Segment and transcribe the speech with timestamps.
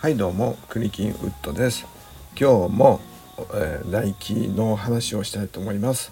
[0.00, 1.84] はいどうもクリキンウッドです。
[2.34, 3.00] 今日も、
[3.52, 6.10] えー、ナイキの話をしたいと思います。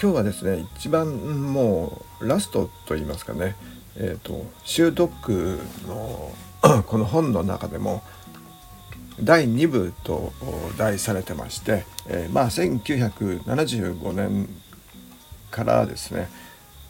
[0.00, 3.54] 今日はですね一番もうラストと言いますかね。
[3.98, 6.32] えっ、ー、とシュードックの
[6.84, 8.02] この本の中でも
[9.22, 10.32] 第2部と
[10.78, 14.48] 題されてまして、えー、まあ1975年
[15.50, 16.30] からですね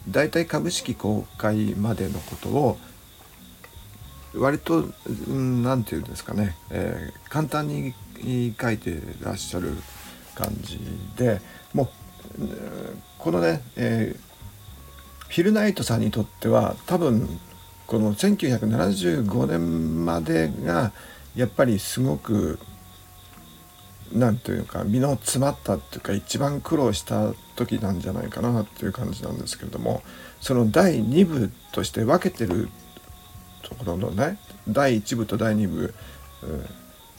[0.07, 2.77] 大体株式公開までのことを
[4.35, 4.89] 割と
[5.27, 7.93] 何て言うんですかね、えー、簡単に
[8.59, 9.73] 書いてらっしゃる
[10.35, 10.79] 感じ
[11.17, 11.41] で
[11.73, 11.89] もう
[13.17, 17.39] このね、えー、ヒルナイトさんにとっては多分
[17.87, 20.91] この1975年までが
[21.35, 22.59] やっぱりすごく
[24.13, 30.01] 何というか身の詰まったっていうか一番苦労した時なんじゃないかなっていう感じなんですけれども
[30.39, 32.69] その第2部として分けてる
[33.69, 34.37] ところのね
[34.67, 35.93] 第1部と第2部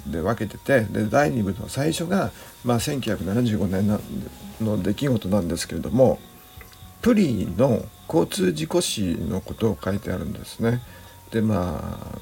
[0.06, 2.30] で分けててで第2部の最初が、
[2.64, 4.00] まあ、1975年
[4.60, 6.18] の出来事なんですけれども
[7.02, 10.82] プリの交通事故死のことを書いてあるんですね。
[11.30, 12.18] でまあ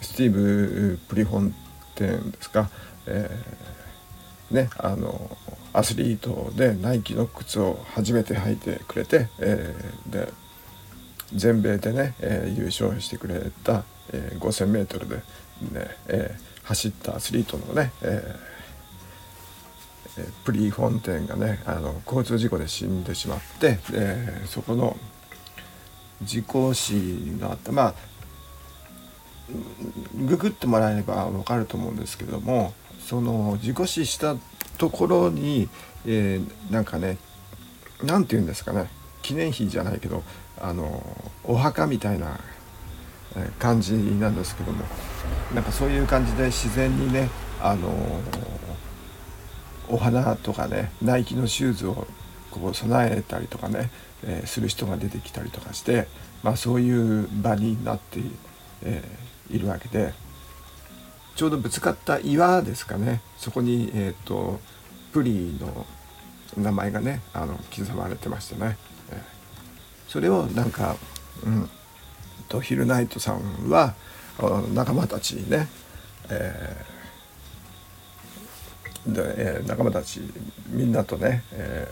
[0.00, 1.54] スティーブ・プリフォン
[1.94, 2.70] テンですか、
[3.06, 5.36] えー、ねあの
[5.72, 10.32] アスリートでナイキの靴を初めて履いてくれて、えー、で
[11.34, 15.22] 全米でね、えー、優勝してくれた、えー、5,000m でね、
[16.08, 24.96] えー、走ったアスリートのね、えー、プリーフォンテンがねあの交通事故で死んでしまって、えー、そこの
[26.22, 26.94] 事故死
[27.40, 27.72] のあった。
[27.72, 27.94] まあ
[30.14, 34.36] ググってもらえれば分かると思うんですけどもその事故死した
[34.78, 35.68] ところに、
[36.06, 37.18] えー、なんかね
[38.02, 38.88] 何て言うんですかね
[39.22, 40.22] 記念碑じゃないけど
[40.62, 41.02] あの
[41.44, 42.38] お墓みたいな
[43.58, 44.84] 感じなんですけども
[45.54, 47.28] なんかそういう感じで自然にね
[47.60, 47.90] あの
[49.88, 52.06] お花とかねナイキのシューズを
[52.50, 53.90] こう備えたりとかね、
[54.24, 56.06] えー、する人が出てきたりとかして、
[56.42, 58.20] まあ、そういう場になって、
[58.82, 60.14] えー、いるわけで
[61.34, 64.60] ちょうどぶつかった岩ですかねそこに、えーと、
[65.12, 65.86] プリの
[66.56, 68.76] 名前がねあの刻まれてましたね。
[70.12, 70.96] それをなんか、
[71.42, 71.70] うん、
[72.46, 73.94] とヒルナイトさんは
[74.74, 75.68] 仲間たちにね、
[76.28, 80.20] えー、でえー、仲間たち
[80.68, 81.88] みんなとね、え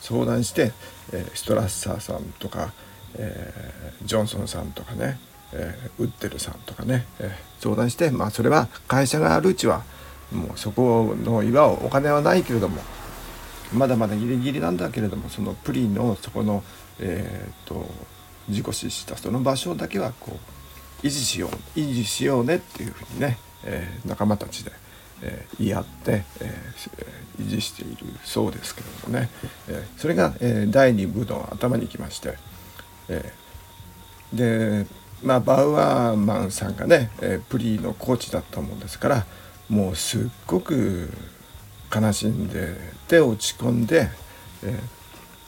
[0.00, 0.72] ー、相談して、
[1.12, 2.72] え、ストラッサーさんとか、
[3.14, 3.52] え、
[4.02, 5.20] ジョンソンさんとかね、
[5.52, 7.30] え、ウッテルさんとかね、え、
[7.60, 9.84] 相談して、まあ、それは会社があるうちは
[10.32, 12.82] もうそこの岩をお金はないけれども
[13.72, 16.64] まだまだギリギリなんだけれどもそのプリンのそこの
[17.02, 17.84] えーと、
[18.48, 20.38] 事故死したその場所だけはこ
[21.02, 24.70] う維持しよう維持しようねっていうふうにね、えー、仲間たちで、
[25.22, 29.28] えー、言い合って、えー、維持しているそうですけれどもね、
[29.68, 32.36] えそれが、え第2部の頭にきまして、
[33.08, 33.32] え
[34.32, 34.86] で
[35.24, 39.26] まあバウアーマンさんがね、えプリーのコーチだったもんですから
[39.68, 41.10] もうすっごく
[41.92, 42.76] 悲しんで
[43.08, 44.08] て落ち込んで、
[44.62, 45.01] えー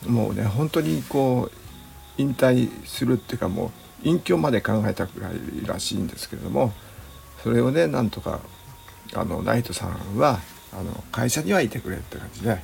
[0.06, 3.72] もうね本当にこう引退するっていうかも
[4.04, 6.72] う隠居まで考えたくらいらしいんですけれども
[7.42, 8.40] それをねなんとか
[9.14, 10.40] あのナイトさんは
[10.72, 12.58] あの会社にはいてくれって感じで、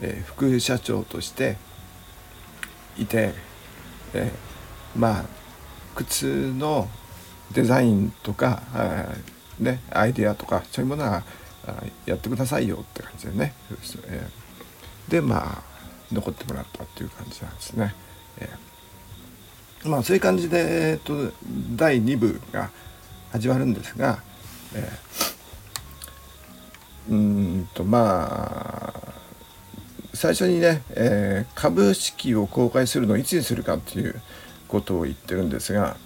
[0.00, 1.56] えー、副社長として
[2.98, 3.32] いて、
[4.12, 5.24] えー、まあ
[5.94, 6.88] 靴の
[7.52, 8.62] デザインとか、
[9.60, 11.22] ね、アイデアとかそういうものは
[12.06, 13.54] やってくださいよって感じでね、
[14.06, 15.73] えー、でまあ
[16.14, 17.94] 残ってもらったっていう感じなんですね。
[18.38, 21.32] えー、まあそういう感じで、えーと、
[21.76, 22.70] 第2部が
[23.32, 24.22] 始まるんですが、
[24.74, 29.14] えー、うんとまあ
[30.14, 34.20] 最初にね、えー、株式を公開するのをいつにするかっていう
[34.68, 35.96] ことを言ってるんですが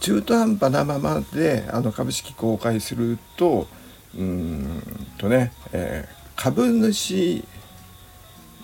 [0.00, 3.66] 中途半端なままであの株式公開すると
[4.16, 4.82] うん
[5.18, 7.44] とね、えー、株主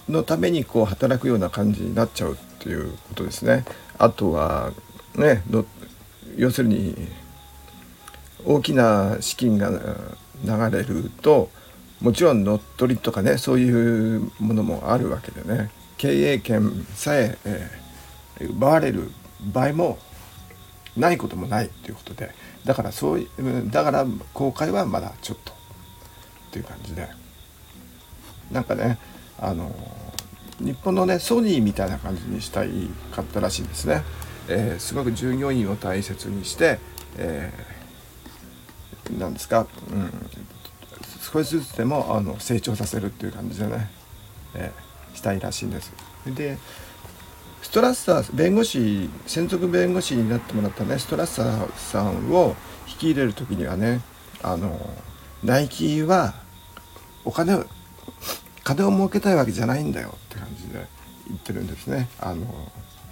[0.08, 3.64] のためにこう働くような感じになっちゃうっていうことですね。
[3.98, 4.72] あとは
[5.16, 5.42] ね
[6.36, 6.94] 要するに
[8.44, 11.50] 大きな資金が流れると
[12.00, 15.70] もちろん乗っ取りとかねそういうものもあるわけでね。
[15.96, 19.10] 経営権さええー、奪われる
[19.52, 19.98] 場合も
[20.96, 22.30] ないこともないっていうことで。
[22.64, 25.56] だからそういうだから公開はまだちょっとっ
[26.50, 27.08] ていう感じで。
[28.50, 28.98] なんかね
[29.38, 29.74] あの
[30.60, 32.70] 日本のねソニーみたいな感じにしたい
[33.12, 34.02] かったらしいんですね、
[34.48, 36.78] えー、すごく従業員を大切にして、
[37.16, 40.10] えー、なんですか、うん、
[41.20, 43.90] 少しずつでもあの成長させるっていう感じでね、
[44.54, 45.92] えー、したいらしいんです。
[46.26, 46.58] で
[47.62, 52.54] ストラッサー弁護士専属弁護士になってもらったねストラッサーさんを
[52.86, 54.00] 引き入れる時にはね
[54.42, 54.78] あの
[55.42, 56.34] ナイキは
[57.24, 57.64] お金を
[58.64, 60.86] 金を儲けたいわけじゃないんだよって感じで
[61.28, 62.08] 言ってるんですね。
[62.18, 62.46] あの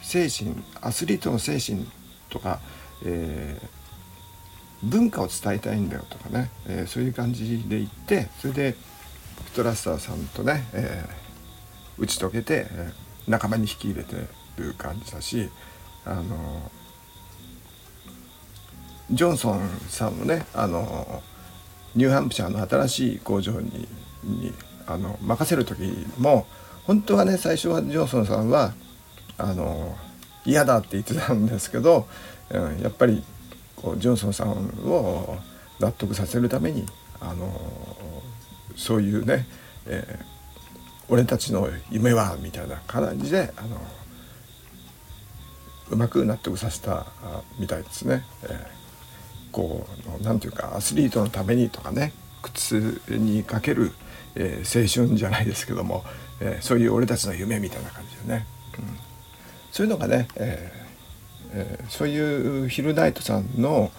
[0.02, 1.86] 精神アスリートの精神
[2.28, 2.58] とか、
[3.04, 8.74] えー、文化を伝えたいんだよとかね、えー、そういう感じで言ってそれで
[9.46, 12.92] ストラッサーさんとね、えー、打ち解けて、え
[13.28, 14.16] 仲間に引き入れて
[14.56, 15.48] る感じだし
[16.04, 16.70] あの
[19.10, 21.22] ジョンソンさんもねあの
[21.94, 23.86] ニューハンプシャーの新しい工場に
[24.24, 24.52] に
[24.86, 26.46] あの任せる時も
[26.86, 28.74] 本当はね最初はジョンソンさんは
[29.38, 29.96] あの
[30.44, 32.06] 嫌だって言ってたんですけど、
[32.50, 33.22] うん、やっぱり
[33.76, 35.36] こうジョンソンさんを
[35.80, 36.86] 納得させるために
[37.20, 37.52] あの
[38.76, 39.46] そういうね、
[39.86, 40.24] えー、
[41.08, 43.80] 俺たちの夢はみたいな感じであの
[45.90, 47.06] うまく納得させた
[47.58, 48.24] みたいですね。
[48.44, 49.86] えー、こ
[50.18, 53.92] う何て言うかアスリートのためにとかね靴にかける、
[54.34, 56.04] えー、青春じゃないですけども、
[56.40, 58.46] えー、そういう俺たちの夢みたいな感じでね、
[58.78, 58.84] うん、
[59.70, 60.72] そういうのがね、え
[61.54, 63.90] えー、そういうヒルナイトさんの、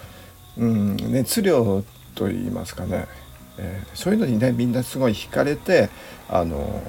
[0.58, 1.84] うん、熱量
[2.14, 3.06] といいますかね、
[3.58, 5.88] えー、そういうのにねみんなすごい惹かれて
[6.28, 6.82] あの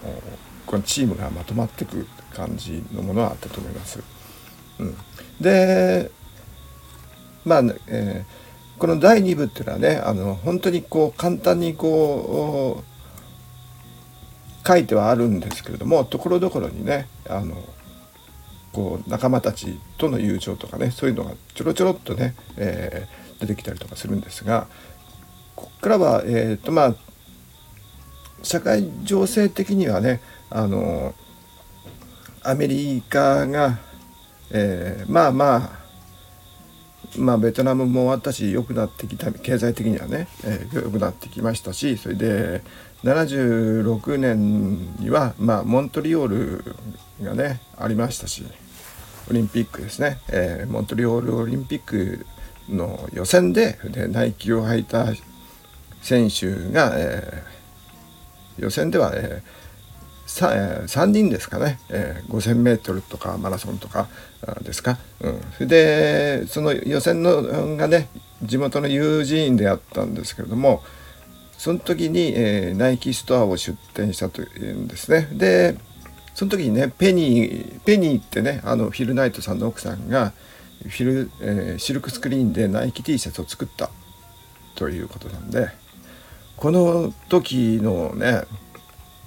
[0.65, 3.99] このチームがまとまってく感じのものはあったと思います。
[4.79, 4.97] うん、
[5.39, 6.11] で
[7.45, 12.94] まあ、えー、この第2部っていうのはねあの本当にこう簡単にこう
[14.65, 17.55] 書いてはあるんですけれどもところどころにねあの
[18.73, 24.67] こう仲間たちとの友情とかねそういうのがちょろちょろっとね、えー、出てきたりとかするんですが
[25.55, 26.95] ここからはえ、ー、とまあ
[28.43, 31.13] 社会情勢的にはねあの
[32.43, 33.79] アメリカが、
[34.51, 35.85] えー、まあまあ
[37.17, 42.61] まあベトナムも終わったし良くなってきた経済的にはね、えー、良くなってきましたしそれで
[43.05, 46.75] 76年には、まあ、モントリオール
[47.21, 48.43] がねありましたし
[49.29, 52.25] オリンピックですね、えー、モントリオールオリンピック
[52.67, 55.05] の予選ででナイキを履いた
[56.01, 57.55] 選手が、えー
[58.57, 64.07] 予選では、えー、3, 3人ですかね、えー、5,000m とかマラソンとか
[64.61, 68.09] ですか、うん、それでその予選のがね
[68.43, 70.83] 地元の友人であったんですけれども
[71.57, 75.27] その時に、えー、ナイキストアを出店したというんですね。
[75.31, 75.77] で
[76.33, 80.33] その時にねペニーペニーってねあのフィルナイトさんの奥さんが
[80.83, 83.89] フィル、えー、シルクスクリーンでナイキ T シャツを作った
[84.75, 85.69] ということなんで
[86.57, 88.43] この時のね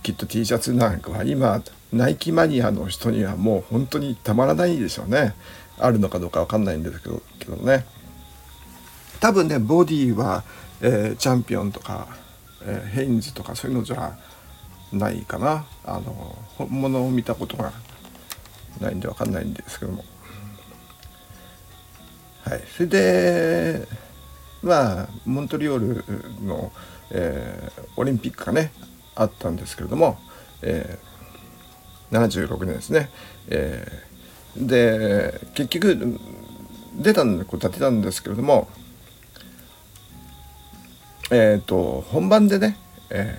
[0.03, 5.35] きっと T シャツなんかは今ナイキマニアの人にはもう本当にたまらないでしょうね。
[5.79, 7.87] あるのかどうか分かんないんですけどけどね。
[9.21, 10.45] 多分ねボディは、
[10.81, 12.09] えー、チャンピオンとか、
[12.63, 14.17] えー、ヘインズとかそういうのじゃ
[14.93, 15.67] ないかな。
[15.85, 17.73] あの本物を見たことが
[18.81, 20.05] ないんで分かんないんですけども。
[22.45, 22.63] はい。
[22.77, 23.89] それで
[24.63, 26.05] まあモントリオー
[26.39, 26.73] ルの
[27.11, 28.73] えー、オリンピックがね
[29.15, 30.19] あったんですけれども、
[30.63, 33.11] えー、76年ですね、
[33.49, 36.19] えー、で結局
[36.97, 38.69] 出たんで立てたんですけれども
[41.31, 42.77] えっ、ー、と本番でね、
[43.11, 43.39] え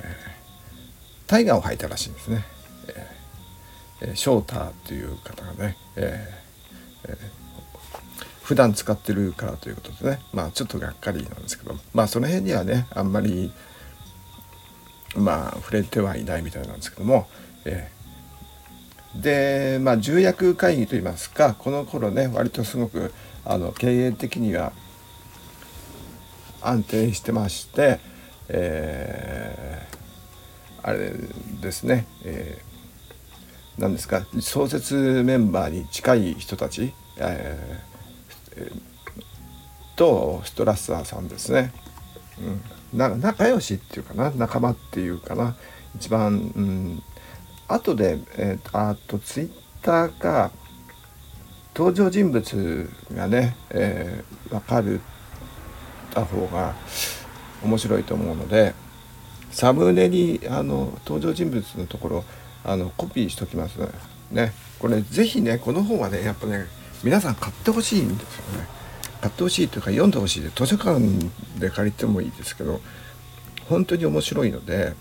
[1.26, 2.46] ー、タイガーを履いたらしいんですね、
[4.02, 7.40] えー、ショーターという方がね、えーえー
[8.50, 10.20] 普段使ってるからということでね。
[10.34, 11.76] まあちょっとがっかりなんですけど。
[11.94, 13.52] まあその辺にはねあんまり
[15.16, 17.28] まあ触れてはいないみたいなんですけども、
[17.66, 23.14] えー、でまあ重役会議といいますかこの頃ね割とすごく
[23.46, 24.74] あの経営的には
[26.62, 28.00] 安定してまして、
[28.50, 31.14] えー、あれ
[31.62, 37.90] ですね、えー、何ですか創設メンバーに近い人たち、えー
[40.00, 41.74] とストラッサーさんですね、
[42.94, 45.58] うん、な仲良しっていうかな仲間っていうかな
[45.94, 47.04] 一番、うん、
[47.68, 49.52] 後で、えー、あとツイッ
[49.82, 50.52] ターか
[51.76, 55.02] 登場人物がね、えー、分かる
[56.14, 56.76] た方が
[57.64, 58.74] 面白いと思うので
[59.52, 62.24] サムネにあの登場人物のところ
[62.64, 63.80] あのコピーしときます
[64.32, 64.54] ね。
[64.80, 66.66] これ是非ねこの本はねやっぱね
[67.04, 68.68] 皆さん買ってほしいんですよね。
[69.22, 71.00] 買ってほしいというか読んでほしいで図書館
[71.60, 72.80] で借りてもいいですけど
[73.68, 74.94] 本当に面白いので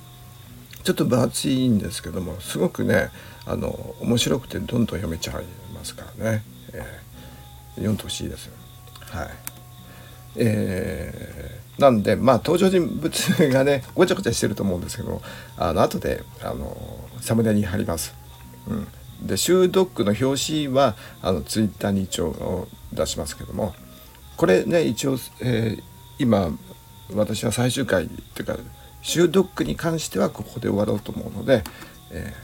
[0.82, 3.10] ちょっと分厚いんですけどもすごくね
[3.46, 8.50] あの面白くてどんどん読めちゃいますからね、えー、読んでほしいです。
[9.10, 9.47] はい
[10.38, 13.12] えー、なんでまあ登場人物
[13.52, 15.20] がねごちゃごちゃしてると思うんですけど
[15.56, 16.76] あの後であの
[17.20, 18.14] サムネに貼ります。
[18.68, 23.74] うん、でシュードッグの表紙はあのツイッターに一応出しますけども
[24.36, 25.82] これね一応、えー、
[26.18, 26.50] 今
[27.14, 28.56] 私は最終回っていうか
[29.02, 31.64] シュードッグに関してはここで終わろうと思うので、
[32.10, 32.34] え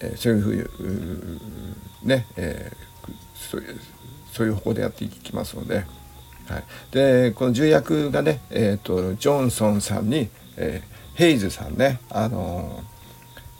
[0.00, 0.54] ーえー、そういうふう
[2.02, 3.80] にね、えー、そういう
[4.32, 5.84] そういう方向でやっていきますので,、
[6.50, 12.82] はい、でこの重役がね、えーと、ジョンソンさんに、えー、ヘイズさんね、あの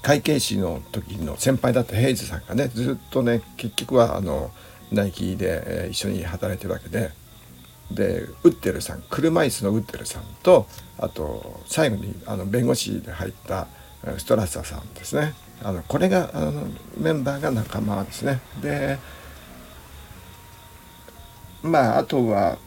[0.02, 4.50] ー、会計士の時の先輩だったヘイズさんがねずっとね結局はあの
[4.90, 7.10] ナイキで、えー、一緒に働いてるわけで。
[7.90, 13.66] でウッテルさん車椅子のウッテルさんとあと最後にあの弁護士で入った
[14.16, 18.98] ストラッサさんですねあのこれがあのメンバーが仲間ですねで
[21.62, 22.58] まああとは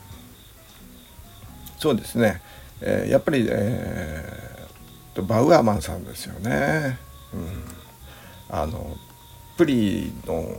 [1.83, 2.41] そうですね、
[2.79, 6.97] えー、やっぱり、えー、バウアーマンさんですよね、
[7.33, 7.49] うん、
[8.49, 8.95] あの
[9.57, 10.55] プリの、うん、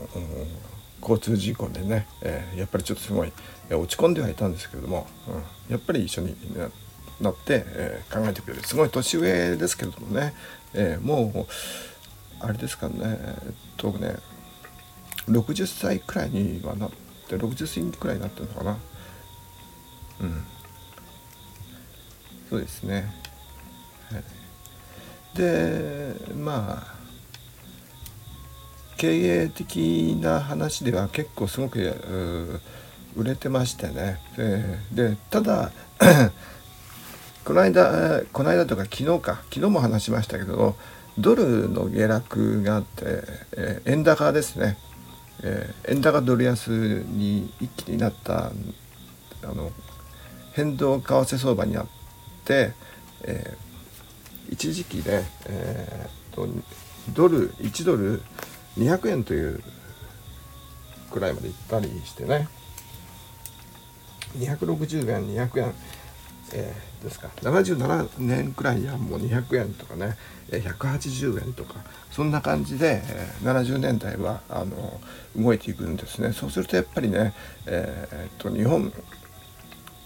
[1.01, 3.33] 交通事故でね、えー、やっぱりちょっとすごい
[3.71, 6.37] 落ち込んではいたんですけれども、うん、やっぱり一緒に
[7.23, 10.35] なって、えー、考えてくれるすごい年上ですけれどもね、
[10.75, 11.47] えー、もう
[12.45, 14.17] あれですかねえっとね
[15.27, 16.91] 60歳くらいにはなっ
[17.31, 18.79] て60歳くらいになってるのかな。
[20.21, 20.45] うん。
[22.49, 23.13] そうですね、
[24.13, 26.95] はい、でまあ
[28.97, 32.61] 経営的な話では結構すごく
[33.17, 35.73] 売れてましてね、えー、でただ
[37.45, 39.43] この間この間とか昨日か。
[39.51, 40.77] 昨日も話しましたけど
[41.19, 43.05] ドルの下落があって、
[43.57, 44.79] えー、円高ですね、
[45.43, 48.53] えー、円高ドル安に一気になったあ
[49.43, 49.71] の
[50.55, 51.91] 変動為替相場にあって、
[52.53, 56.47] えー、一時期で、えーと、
[57.15, 58.23] ドル1ドル
[58.79, 59.63] 200円という
[61.11, 62.49] くらいまで行ったりしてね。
[64.39, 65.75] 260円200円、
[66.53, 67.29] えー、ですか。
[67.43, 70.17] 77年くらいにはもう200円とかね
[70.51, 71.77] 180円とか
[72.11, 73.03] そんな感じで、
[73.43, 75.01] 70年代はあの
[75.37, 76.33] 動いていくんですね。
[76.33, 77.33] そうするとやっぱりね、
[77.67, 78.93] えー、っと日本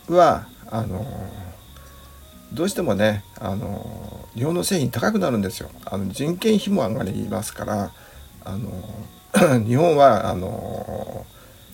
[0.09, 1.05] はあの
[2.53, 5.71] どうしてもねあの日本の製品高くなるんですよ。
[5.85, 7.93] あの人件費も上がりますから
[8.45, 8.71] あの
[9.67, 11.27] 日本はあの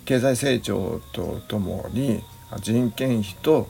[0.04, 2.22] 経済成長とともに
[2.60, 3.68] 人件費と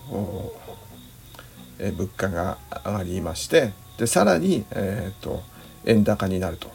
[1.79, 5.43] え物価が上がりましてでさらに、えーと、
[5.85, 6.71] 円高になると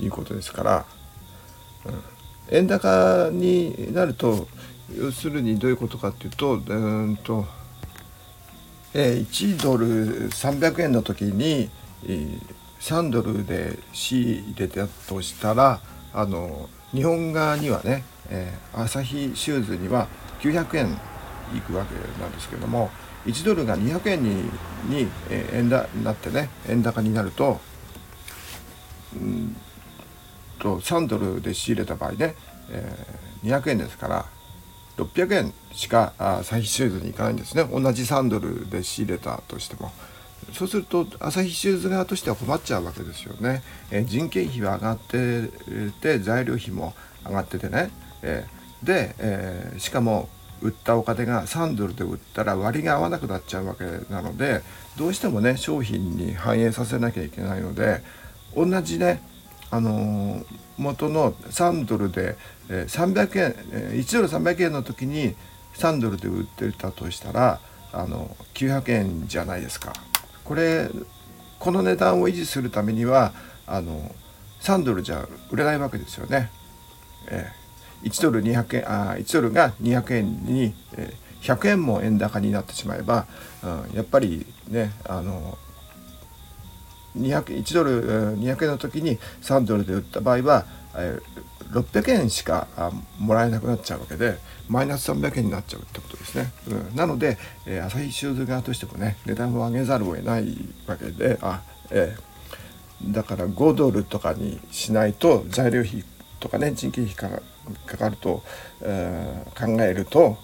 [0.00, 0.86] いうことですから、
[1.84, 4.48] うん、円高になると
[4.96, 7.46] 要するにどういうことかっていうとうんと、
[8.94, 11.68] えー、1ドル300円の時に、
[12.80, 15.80] 3ドルで仕入れたとしたら
[16.12, 20.06] あの日本側にはね、えー、朝日シューズには
[20.40, 20.98] 900円
[21.56, 22.90] いくわけなんですけども
[23.24, 24.42] 1ドルが200円に
[24.88, 25.08] に
[25.52, 27.58] 円だなってね円高になると
[29.16, 29.56] うん
[30.58, 32.34] と3ドルで仕入れた場合ね、
[32.70, 34.26] えー、200円ですから
[34.96, 39.92] 600円しか朝日シューズに行かないんですね同じ3ドルで仕入れたとしても。
[40.52, 43.62] そうすると朝日シューズ側としては困っちゃうわけですよね。
[43.90, 45.48] えー、人件費は上がって
[46.00, 47.90] て材料費も上がっててね、
[48.22, 50.28] えー、で、えー、しかも
[50.60, 54.62] 売ったお金が3ドルで売ったら割が合わなくなっちゃうわけなので
[54.96, 58.02] どうしてもね商品に反映させなきゃいけないので
[58.54, 59.22] 同じね
[59.74, 60.44] あの、
[60.78, 62.36] 元の3ドルで、
[62.68, 65.34] え、300円、え、1ドル300円の時に
[65.74, 67.60] 3ドルで売ってたとしたら
[67.92, 69.92] あの900円じゃないですか。
[70.44, 70.88] これ
[71.58, 73.32] この値段を維持するためには
[73.66, 74.14] あの
[74.60, 76.50] 3ドルじゃ売れないわけですよね。
[77.28, 77.64] えー
[78.04, 83.26] 1ドル200円あ1ドルが200円に、えー、100円も円高になってしまえば、
[83.62, 85.58] うん、やっぱりねあの
[87.16, 90.66] 1ドル200円の時に3ドルで売った場合は、
[90.96, 91.42] えー、
[91.74, 92.68] 600円しか
[93.18, 94.38] もらえなくなっちゃうわけで
[94.68, 96.52] マイナス300円になっちゃうってことですね。
[96.68, 106.04] うん、なので、えー、朝日シューズ側としてもね値段を上げざるを得ないわけであ、えー、だから5ドルとかにしないと材料費
[106.38, 107.42] とかね人件費か
[107.86, 108.42] かかると、
[108.82, 110.36] えー、考えると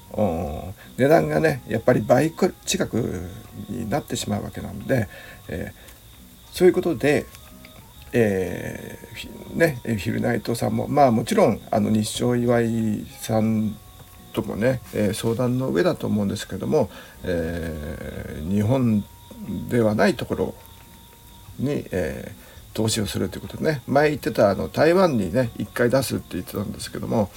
[0.97, 2.33] 値段がねやっぱり倍
[2.65, 3.31] 近く
[3.69, 5.09] になってしまうわけなので、
[5.49, 7.27] えー、そういうことで、
[8.13, 13.77] えー、ねヒルナイトさんもまあもちろんあの日照岩井さん
[14.33, 16.89] ともね、え、相談の上だと思うんですけども、
[17.25, 19.05] えー、日本
[19.69, 20.55] ではないところ
[21.59, 27.31] に、えー、投資をするということでね前言ってたあの台湾にね1回出すって言ってたんですけども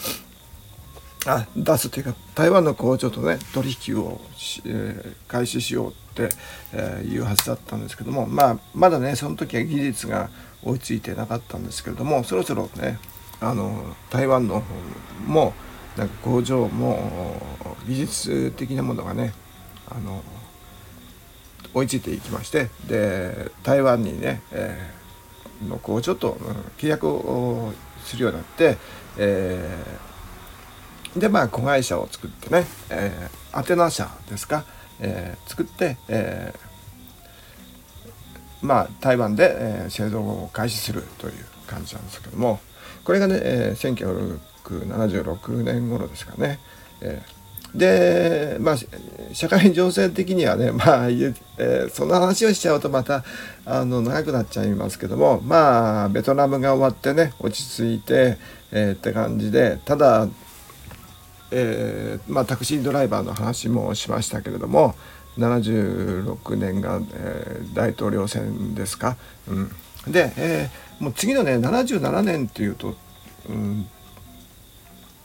[1.26, 4.20] あ出すというか台湾の工場とね取引を、
[4.66, 6.30] えー、開始しようって、
[6.74, 10.30] え、いうはずだったんですけどもまあまだねその時は技術が
[10.66, 13.00] 追いついてなかったんですけれどもそろそろね
[13.40, 14.64] あの台湾の方
[15.26, 15.54] も
[15.98, 17.42] なんか工場も
[17.88, 19.34] 技術的なものがね
[19.90, 20.24] あの
[21.74, 28.78] 追いついていきましてで台湾にね、えー、の工場と、うん、契約をするようになって、
[29.18, 34.66] えー、でまあ子会社を作ってね、えー、アテナ社ですか、
[35.00, 36.73] えー、作って、えー、
[38.64, 41.34] まあ台湾で、えー、製造を開始するという
[41.68, 42.60] 感じなんですけども
[43.04, 46.60] これがね、えー、1976年頃ですかね。
[47.02, 48.76] えー、でまあ
[49.34, 53.26] 社会情勢的にはね まあ、えー、その話をしちゃうとまた
[53.66, 58.38] あの長くなっちゃいますけどもまあベトナムが終わってね落ち着いて、
[58.72, 60.28] えー、って感じでただ、
[61.52, 64.96] えー、まあ、タクシードライバーの話もしましたけれども
[65.38, 69.18] 76年が、えー、大統領選ですか？
[69.48, 69.54] う
[70.10, 72.96] ん、で、えー、もう次のね77年っていうと、
[73.50, 73.88] うん、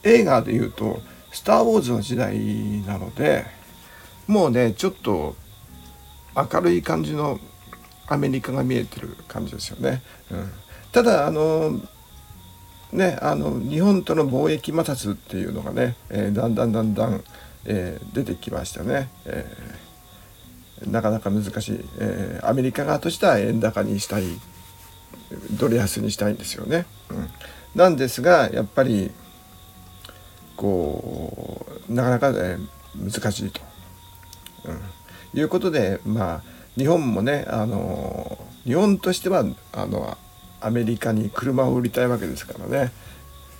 [0.03, 1.01] 映画でいうと
[1.31, 2.35] 「スター・ウォーズ」の時代
[2.87, 3.45] なので
[4.27, 5.35] もうねちょっと
[6.35, 7.39] 明るい感じの
[8.07, 10.01] アメリカが見えてる感じですよね。
[10.31, 10.51] うん、
[10.91, 11.79] ただあの
[12.91, 17.23] ねあの日本との貿易摩擦っていうのがね、えー、だんだんだんだん、
[17.65, 19.09] えー、出てきましたね。
[19.25, 19.88] えー、
[20.87, 24.23] なかなか難しい、えアメリカ側としては円高にしたい
[25.51, 26.85] ドル安にしたいんですよね。
[27.09, 27.29] うん、
[27.75, 29.11] なんですがやっぱり
[30.55, 32.57] こうなかなか、ね、
[32.95, 33.61] 難しいと、
[34.65, 36.43] うん、いうことでまあ
[36.75, 40.17] 日本もねあの日本としてはあの
[40.61, 42.91] アメリカに車を売りたいわけですからね、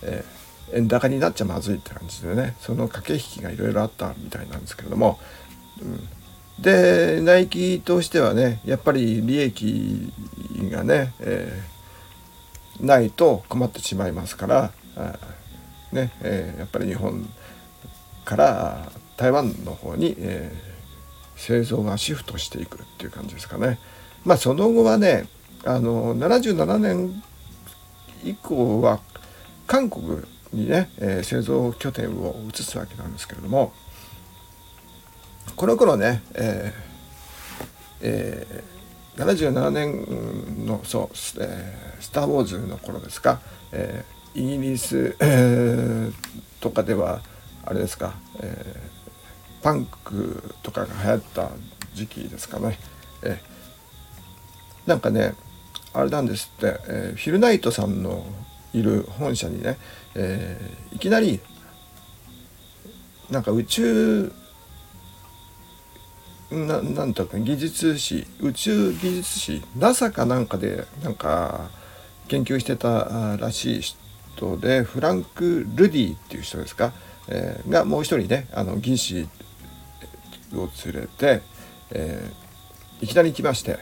[0.01, 5.19] えー、円高になっちゃまずいって感じでねその駆け引きがいろいろあったみたいなんですけれども、
[5.81, 6.07] うん、
[6.61, 10.11] でナイキとしてはねやっぱり利益
[10.71, 14.71] がね、えー、ないと困ってしまいますから。
[15.91, 17.27] ねえー、やっぱり日本
[18.25, 23.79] から台湾の方に、えー、製造がシフトしていくっていう感じですかね。
[24.23, 25.27] まあその後はね
[25.65, 27.23] あの77年
[28.23, 28.99] 以降は
[29.67, 30.21] 韓国
[30.53, 33.71] にね、え、製造拠点を移すわけなんですけれども
[35.59, 43.41] この頃ね、えーえー、77年のそう、えー「スター・ウォーズ」の頃ですか、
[43.73, 46.13] えーイギリス、えー、
[46.61, 47.21] とかでは
[47.65, 51.49] あれですか、えー、パンクとかが流行った
[51.93, 52.77] 時期ですかね。
[53.23, 55.33] えー、なんかね
[55.91, 58.23] あれなんですって、えー、ヒルナイトさんの
[58.71, 59.77] いる本社にね、
[60.15, 61.41] えー、いきなり
[63.29, 64.31] なんか宇宙
[66.51, 71.69] ななんとか技術史宇宙技術史 NASA かなんかでなんか
[72.27, 76.91] 研究してたらしい人でフランク・ルディっていう人ですか、
[77.27, 79.29] えー、がもう一人ねあの技師
[80.53, 81.41] を連れて、
[81.91, 83.77] えー、いきなり来まして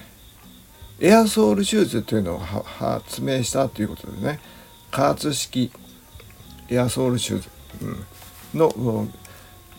[1.00, 4.40] エアソールシューズというのを発明したということでね
[4.92, 5.72] 加圧式
[6.70, 7.50] エアソールシューズ、
[8.54, 9.08] うん、の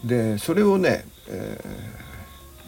[0.04, 1.97] でそれをね、えー、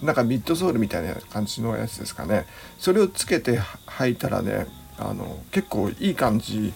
[0.02, 2.46] なんかミッドソールみたいな感じのやつですかね。
[2.78, 4.66] それをつけて履いたらね
[4.98, 6.72] あの結構いい感じ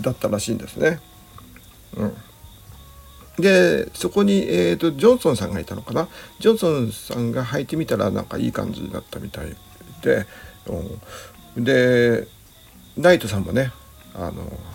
[0.00, 1.00] だったらしいんですね。
[1.96, 2.16] うん、
[3.38, 6.08] でそこに、えーと、ジョンソンさんがいたのかな。
[6.38, 9.56] ジョンソンさんが履いてみたらなんかいい感じだったみたい
[10.02, 10.26] で、
[11.56, 12.26] うん、で
[12.96, 13.72] ナイトさんもね
[14.14, 14.34] あの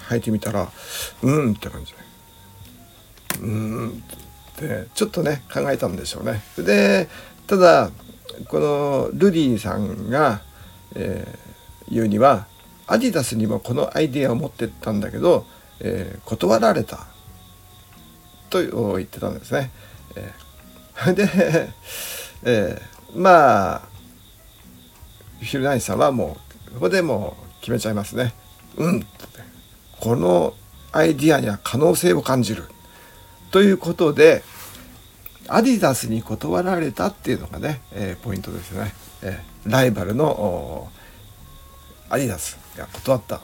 [0.10, 0.72] 履いてみたら
[1.22, 2.00] うんって感じで。
[3.42, 6.42] うんってちょっとね考えたんでしょうね。
[6.58, 7.08] で
[7.48, 7.92] ただ
[8.48, 10.42] このルディさんが、
[10.96, 12.48] えー、言うには
[12.88, 15.46] アディダスにもこのアイデアを持ってったんだけど、
[15.80, 17.08] えー、断られた
[18.50, 18.60] と
[18.98, 19.72] 言ってたんですね。
[20.16, 21.70] えー、 で、
[22.44, 23.82] えー、まあ
[25.42, 26.38] ヒルナインさんはも
[26.70, 28.34] うここでもう決めちゃいますね。
[28.78, 29.06] うん
[30.00, 30.54] この
[30.92, 32.64] アイディアには可能性を感じる
[33.52, 34.44] ということで
[35.48, 40.90] アディダスに断られたっていうのがね、えー、ポイントですね、えー、ライバルの
[42.10, 43.42] アディダスが断ったっ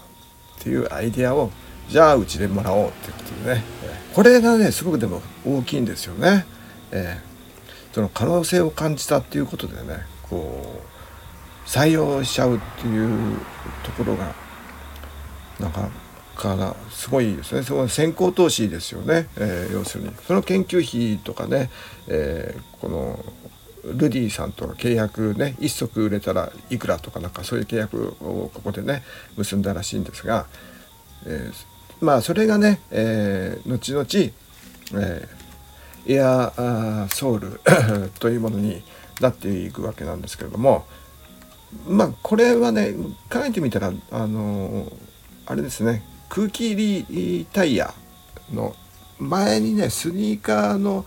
[0.59, 1.51] ていうアイデアを
[1.89, 6.45] じゃあうちでもらおうっていうことでね、えー、これがねすごくでも大きいんですよね、
[6.91, 10.81] えー、その可能性を感じたっていうことでねこ
[11.65, 13.39] う採用しちゃうっていう
[13.83, 14.33] ところが
[15.59, 15.89] なんか
[16.37, 17.63] からすごいですね。
[17.63, 20.11] その先行投資ですよね、えー、要するに。
[20.25, 21.69] その研究費とかね、
[22.07, 23.19] えー、この
[23.83, 29.03] ルディさんとの契約ね1足売れたらいくらとかなんかそういう契約をここでね
[29.37, 30.45] 結んだらしいんですが、
[31.25, 37.61] えー、まあそれがね、え、後々、えー、エアソウル
[38.19, 38.83] というものに
[39.21, 40.85] なっていくわけなんですけれども
[41.87, 42.93] まあこれはね
[43.31, 44.91] 考えてみたらあの
[45.45, 46.03] あれですね。
[46.29, 47.93] 空気入りタイヤ
[48.53, 48.75] の
[49.19, 51.05] 前にねスニーカーの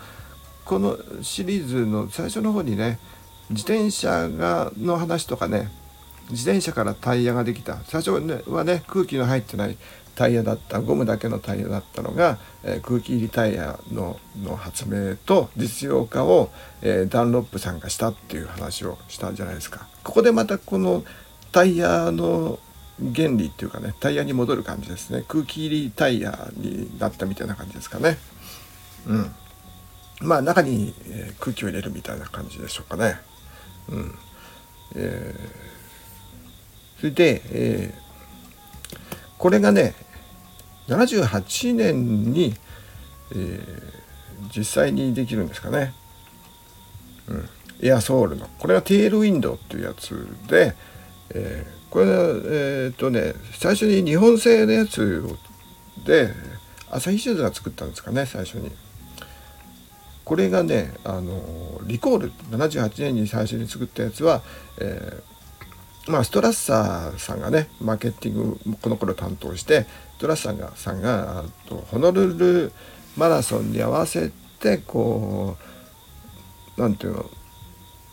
[0.64, 2.98] このシリーズの最初の方にね
[3.50, 5.70] 自転車がの話とかね
[6.30, 9.76] 自転車からタイヤができた最初はね空気の入ってない
[10.14, 16.50] タイヤだったゴムだけのタイヤだったのが、えー、空気入りタイヤのの発明と実用化を、
[16.82, 19.88] えー、ダンロップさんがしたっていう話をしたんじゃないですか。
[20.04, 21.04] ここでまたこの
[21.52, 22.58] タイヤの
[23.14, 25.24] 原理っていうかねタイヤに戻る感じですね。
[25.26, 28.18] 空気入りタイヤになったみたいな感じですかね。
[29.06, 29.34] うん。
[30.20, 33.18] まあ中に、え、空気を入れるみたいな感じでしょうかね。
[33.88, 34.14] うん。
[34.96, 38.96] えー、それで、えー、
[39.38, 39.94] これがね
[40.88, 42.54] 78年に、
[43.32, 43.60] えー、
[44.54, 45.94] 実際にできるんですかね。
[47.28, 47.48] うん。
[47.82, 48.46] エアソールの。
[48.58, 50.74] これはテールウィンドウっていうやつで、
[51.30, 55.24] えーこれえー、とね最初に日本製のやつ
[56.06, 56.32] で
[56.90, 58.70] 朝日シューズが作ったんですかね最初に。
[60.24, 64.42] これがねあのリコール78年に最初に作ったやつは、
[64.80, 69.86] えー、まあ、ストラッサーさんがねマーケティングこの頃担当して
[70.18, 72.72] ストラッサーがさんがとホノルル
[73.16, 75.56] マラソンに合わせてこ
[76.76, 77.26] う何ていうの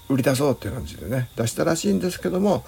[0.10, 2.66] 売り出そうっていう感じでね出したらしいんですけども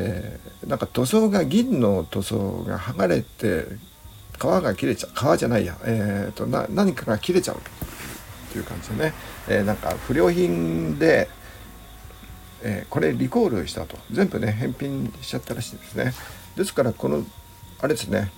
[0.00, 3.66] えー、なんか塗装が銀の塗装が剥がれて
[4.38, 9.12] 皮が切れちゃう皮じゃないや、えーと、な何かが切れちゃうっていう感じでね、
[9.48, 11.28] えー、なんか不良品で、
[12.62, 13.98] えー、これリコールしたと。
[14.12, 16.12] 全部ね返品しちゃったらしいんですね。
[16.56, 17.24] ですからこの
[17.80, 18.30] あれですね。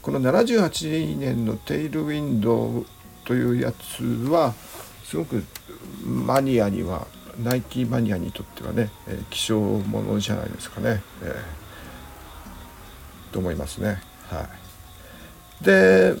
[0.00, 2.86] この78年のテイルウィンドウ
[3.24, 4.54] というやつは
[5.04, 5.44] すごく
[6.04, 7.06] マニアには
[7.42, 14.00] ナイキマニアにとってはね、えー、希少ものじゃないですかね、えー、と思いますね。
[14.28, 14.48] は
[15.60, 16.14] い、で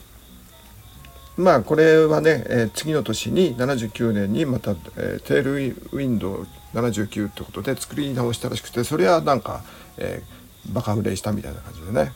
[1.36, 9.62] まあこれはね、えー、次の年に79年にまた、えー、テールウィンドウ79ってことで作り直したらしくてそれはなんか、
[9.96, 12.12] えー、バカ売れしたみたいな感じでね、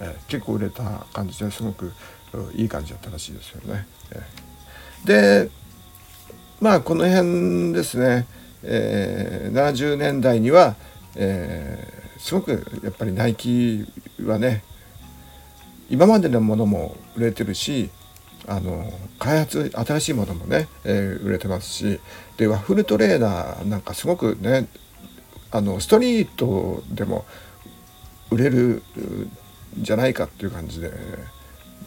[0.00, 1.92] えー、結構売れた感じですごく
[2.54, 3.86] いい感じだったらしいですよね。
[4.12, 5.06] えー、
[5.46, 5.50] で
[6.60, 8.26] まあこの辺ですね
[8.62, 10.76] えー、70年代には、
[11.16, 13.86] えー、すごくやっぱりナイキ
[14.24, 14.62] はね
[15.90, 17.90] 今までのものも売れてるし
[18.46, 22.00] あの開発新しいものもね、えー、売れてますし
[22.36, 24.68] でワッフルトレーナーなんかすごくね
[25.50, 27.24] あのストリートでも
[28.30, 28.82] 売れる
[29.78, 30.92] んじゃないかっていう感じで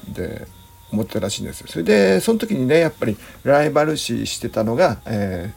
[0.09, 0.47] で
[0.91, 5.53] 思ってたらしいんですそれでその時にねやっぱりライバル視してたのが、え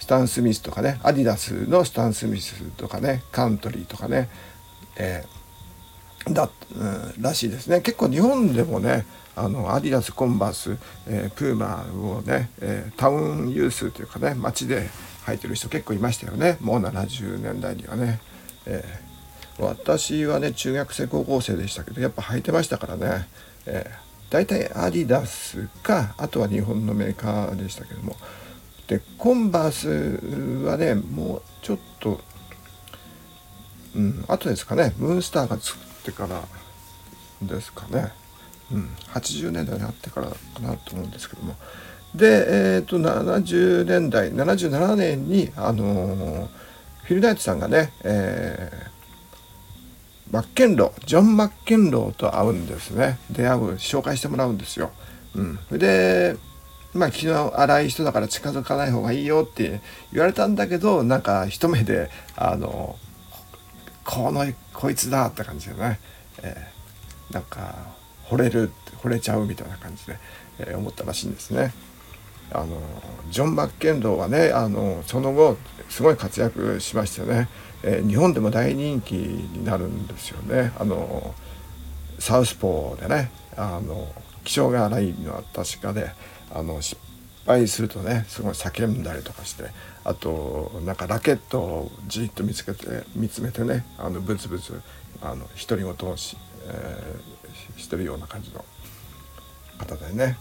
[0.00, 4.28] スタン・スミスとかねアディダスのスタン・スミスとかねカントリーとかね、
[4.96, 6.84] えー、だ、う
[7.18, 7.80] ん、らしいですね。
[7.80, 14.88] 結構日本でもねあのアディダスコンバース、えー、プーマをね、えー、タウンユースというかね街で
[15.26, 16.56] 履いてる人結構いましたよね。
[16.60, 18.20] もう70年代にはね、
[18.66, 23.28] えー、私はね中学生高校生でしたけどやっぱ履いてましたからね、
[23.66, 28.16] えー、大体アディダスかあとは日本のメーカーでしたけども
[28.90, 32.20] でコンバースはねもうちょっと
[33.94, 34.94] うん後ですかね。
[34.98, 36.42] ムーンスターが作ってから
[37.42, 38.12] ですかね、
[38.72, 41.54] うん、80年代になってからかなと思うんですけども。
[42.16, 42.26] で
[42.76, 46.48] えっ、ー、と70年代77年にあのー、
[47.04, 53.20] フィル・ナイトさんがね、えー、マッケンロージョン・マッケンローと会うんですね。
[53.30, 54.90] 出会う紹介してもらうんですよ。
[55.36, 56.36] うん、で
[56.94, 59.80] まあ気の荒い人だから近づかない方がいいよって
[60.12, 62.96] 言われたんだけどなんか一目であの
[64.04, 66.00] このこいつだって感じでね、
[66.42, 67.74] えー、なんか
[68.28, 68.70] 惚れる
[69.02, 70.18] 惚れちゃうみたいな感じで、
[70.58, 71.72] えー、思ったらしいんですね。
[72.52, 72.80] あの
[73.30, 75.56] ジョン・マッケンローはねあのその後
[75.88, 77.48] すごい活躍しましてね、
[77.84, 80.72] えー、日本でも大人気になるんですよね。
[80.78, 81.34] あの
[82.18, 84.08] サウスポーでねあの
[84.42, 86.10] 気性が荒いのは確かで
[86.52, 87.00] あの失
[87.46, 89.64] 敗するとねすごい叫んだりとかして
[90.04, 94.80] あとなんかラケットをじっと見つけて見つめてねあのブツブツ
[95.22, 96.36] あの独り言をし,、
[96.66, 98.64] えー、してるような感じの
[99.78, 100.38] 方でね。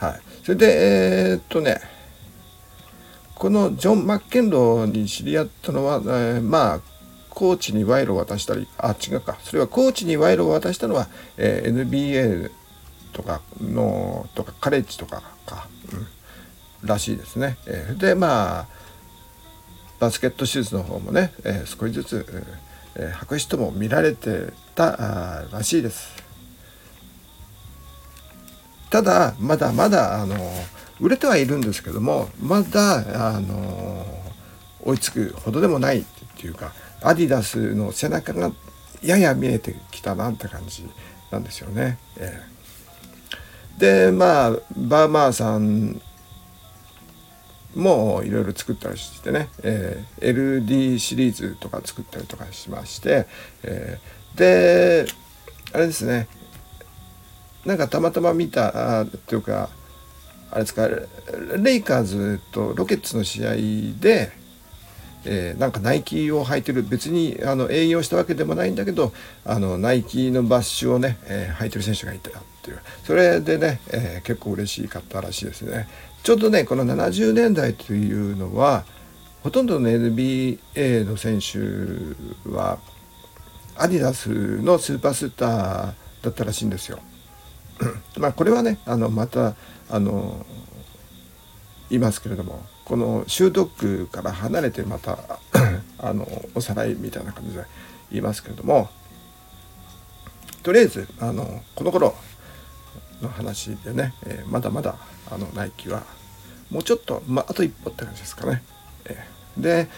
[0.00, 1.80] うん、はい、それでえー、っとね
[3.34, 6.80] このジョン・マッケンローに知り合ったのは、えー、まあ
[7.30, 9.38] コーチに賄賂を渡したりあ違うか。
[9.42, 12.50] それはコーチに賄賂を渡したのは、えー、NBA
[13.12, 15.68] とかのとかカレッジとかか、
[16.82, 17.56] うん、らしいですね。
[17.66, 18.66] えー、でまあ
[20.00, 22.26] バスケット手術の方もね、えー、少しずつ、
[22.96, 26.22] えー、白紙とも見られてたらしいです。
[28.90, 30.36] ただまだまだあの
[31.00, 34.04] 売れてはいるんですけどもまだあの
[34.84, 36.04] 追いつくほどでもないっ
[36.36, 38.52] ていうかアディダスの背中が
[39.02, 40.86] やや見えてきたなって感じ
[41.30, 41.98] なんですよね。
[42.18, 42.51] えー、
[43.82, 46.00] でまあバーマーさん
[47.74, 53.26] もいろいろ作ったりしてね、えー、LD シリーズとか作ったりとかしまして、
[53.64, 55.06] えー、で
[55.72, 56.28] あれですね
[57.66, 59.68] なんかたまたま見たあというか
[60.52, 60.88] あれですか
[61.56, 63.54] レイカーズとロケッツの試合
[64.00, 64.30] で
[65.24, 69.12] えー、なんかナイキを履いてる別にあの営業したわけでもないんだけど
[69.44, 72.80] あのナイキのバッシュをね、えー、履いてる選手がいたっていう。
[73.04, 75.88] それでね、えー、結構嬉しかったらしいですね。
[76.22, 78.84] ちょうどねこの70年代というのは
[79.42, 81.58] ほとんどの NBA の選手
[82.48, 82.78] は
[83.76, 84.28] アディダス
[84.60, 86.98] のスーパースターだったらしいんですよ。
[88.18, 89.54] まあこれはねあのまた
[89.88, 90.46] あの
[91.90, 92.71] 言いますけれども。
[92.84, 95.18] この習得から離れてまた
[95.98, 97.64] あのおさらいみたいな感じで
[98.10, 98.88] 言いますけれども
[100.62, 102.14] とりあえずあのこの頃
[103.20, 104.96] の話でね、えー、まだまだ
[105.30, 106.02] あのナイキは
[106.70, 108.62] もうちょっと、まあ、と一歩って感じですかね。
[109.04, 109.88] えー、で、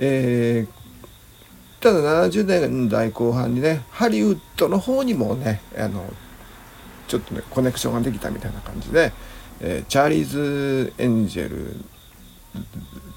[0.00, 6.04] えー、ただ70年代後半にねハリウッドの方にもねあの
[7.06, 9.12] ちょっとねコネクションができたみたいな感じで、
[9.60, 11.76] えー、チャーリーズ・エンジェル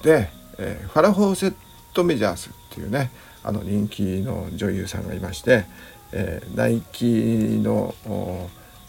[0.04, 1.54] で、えー、ファラ・ホーセッ
[1.94, 3.12] ト・メジャースっていうね
[3.44, 5.66] あの人気の女優さんがいまして、
[6.12, 7.96] えー、ナイキの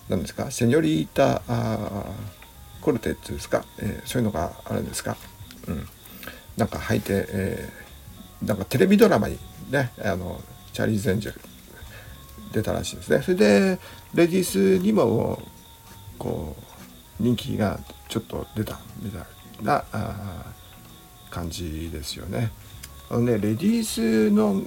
[0.08, 1.42] 何ですかセニョリータ
[2.80, 5.16] コルテッツですか、えー、そういうのがあるんですか、
[5.68, 5.88] うん、
[6.56, 9.38] なんか履いて、えー、なんかテレビドラマに
[9.70, 10.40] ねあの
[10.72, 11.40] チャーリーズ・エンジェル
[12.52, 13.22] 出たらしいですね。
[13.22, 13.78] それで
[14.14, 15.40] レディースにも
[16.18, 16.71] こう
[17.20, 19.84] 人気がちょっと出たみたいな
[21.30, 22.50] 感じですよね。
[23.10, 24.62] あのねレディースの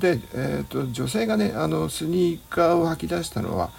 [0.00, 3.70] で、えーと、女性がねあのスニーカーを履き出したのは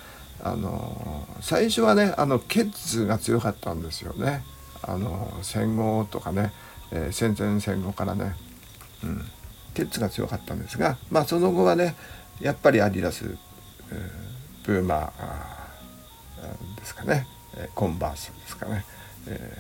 [0.42, 4.44] あの最初はねあのケッツが強かったんですよね。
[4.82, 6.54] あの戦後とかね、
[6.92, 8.36] えー、戦前戦後からね、
[9.04, 9.26] うん、
[9.74, 11.96] ケッツが強かったんですが、まあ、その後はね
[12.40, 13.38] やっぱりアディダス、
[13.92, 17.28] えー、ブーマーですかね
[17.76, 18.86] コンバースですかね、
[19.28, 19.58] え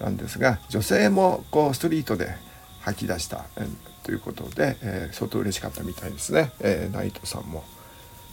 [0.00, 2.34] ー、なんですが女性もこうストリートで
[2.80, 3.68] 吐き出した、えー、
[4.04, 7.64] ということで、えー、相当嬉しかったみたいですね、えナイトさんも。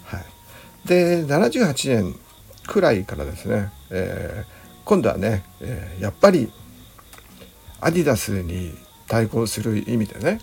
[0.06, 2.16] はい、で78年
[2.68, 4.46] くらいからですね、え
[4.86, 6.52] 今度はね、えやっぱり
[7.82, 10.40] アディダスに対抗する意味でね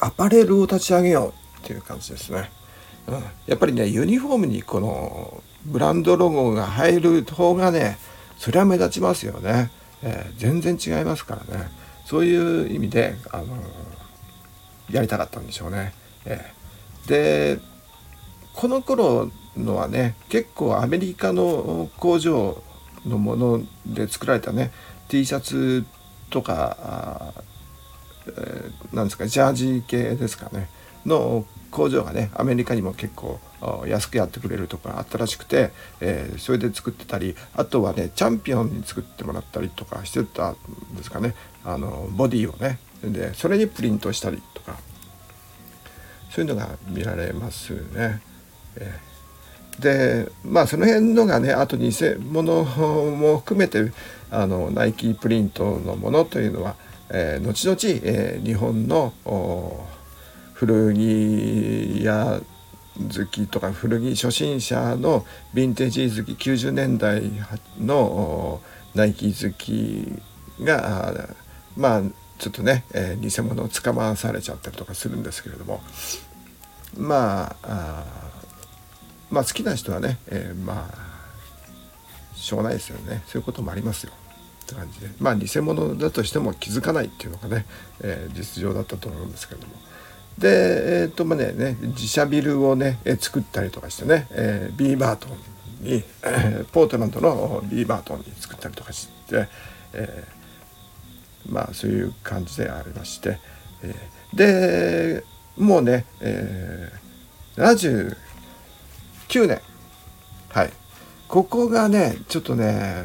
[0.00, 2.50] アパレルを立ち上げようっていう感じですね。
[3.06, 3.14] うん、
[3.46, 7.98] やっぱりねユニフォームにこのブランドロゴが入る方がね
[8.38, 9.70] それは目立ちますよね、
[10.02, 11.68] えー、全然違いますからね。
[12.04, 15.92] そういう意味で、あのー、やりたかったんでしょうね、
[16.24, 17.58] えー、で
[18.54, 22.62] この頃のはね結構アメリカの工場
[23.04, 24.72] のもので作られたね
[25.08, 25.84] T シャツ
[26.30, 27.34] とか
[28.36, 30.68] えー、ですかジャージ系ですかね
[31.06, 33.40] の工場がねアメリカにも結構
[33.86, 40.56] 安くやってくれるところがあったらしくて、えー、それで作ってたりあとはねチャンピオンに作ってもらったりとかしてたん
[40.96, 41.34] ですかね。
[41.64, 42.78] あのボディをね。
[43.02, 44.76] でそれにプリントしたりとか。
[46.30, 48.20] そういうのが見られますね。
[48.76, 49.82] えー、
[50.26, 51.90] でまあその辺のがねあと偽
[52.20, 53.92] 物も含めて
[54.30, 56.76] あのナイキプリントのものというのは、
[57.10, 59.12] えー、後々、えー、日本の
[60.52, 62.40] 古着屋
[62.98, 67.22] 好きとか古着初心者のヴィンテージ好き90年代
[67.78, 68.60] の
[68.94, 70.12] ナイキ好き
[70.64, 71.28] が
[71.76, 72.02] まあ
[72.38, 75.80] ちょっとね、えー、偽物を捕まされちゃったりとかするんですけれども。
[76.96, 78.04] まあ
[79.30, 83.22] まあ好きな人はね、えー、まあしょうがないですよね。
[83.26, 84.12] そういうこともありますよ。
[84.64, 85.08] って感じで。
[85.20, 87.66] まあ偽物だとしても気づかないっていうのがね、
[88.00, 89.74] えー、実情だったと思うんですけれども。
[90.38, 99.48] でえっ、ー、とまあね自社ビルをね、え作ったりとかしてね、えー、ビーバートンに、えー、ポートランドのビーバートンに作ったりとかして、
[99.92, 103.38] えー、まあそういう感じでありまして、
[103.82, 103.94] え、
[104.32, 105.24] で
[105.56, 108.14] もうね、えー、
[109.32, 109.60] 79年
[110.50, 110.72] はい
[111.26, 113.04] ここがねちょっとね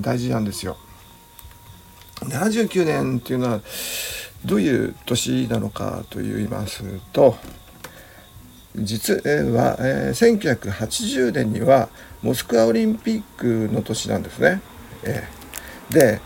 [0.00, 0.76] 大事なんですよ。
[2.20, 3.60] 79年っていうのは
[4.44, 7.36] どういう年なのかといいますと
[8.74, 11.88] 実は、えー、1980年には
[12.22, 14.62] モスクワオリンピックの年なんですね。
[15.04, 16.20] えー、で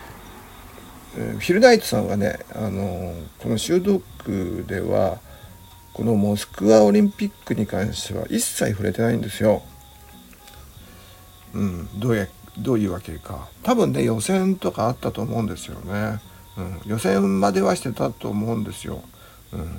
[1.16, 5.18] えフィルナイトさんはね、あのこの修道区では
[5.94, 9.62] このモスクワオリンピックに関しては一切触れてないんですよ。
[11.54, 12.26] うん、どうや
[12.58, 16.20] どういうわけか多分ね予選とかあったと思うんですよね、
[16.58, 19.02] うん、予選まではしてたと思うんですよ、
[19.52, 19.76] うん、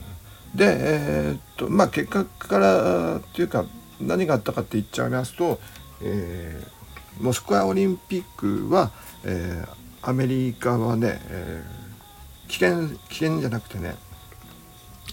[0.56, 3.66] でえー、っとまあ結果からっていうか
[4.00, 5.60] 何があったかって言っちゃいますと、
[6.02, 8.92] えー、モスクワオリンピックは、
[9.26, 13.96] えー、アメリカはね、えー、危険危険じゃなくてね、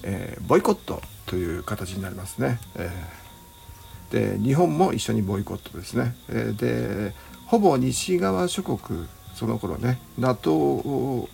[0.03, 2.59] えー、ボイコットという形になりますね。
[2.77, 3.25] えー
[4.15, 6.15] で日本も一緒にボイコットですね。
[6.29, 7.13] えで
[7.47, 11.29] ほぼ西側諸国その頃ね NATO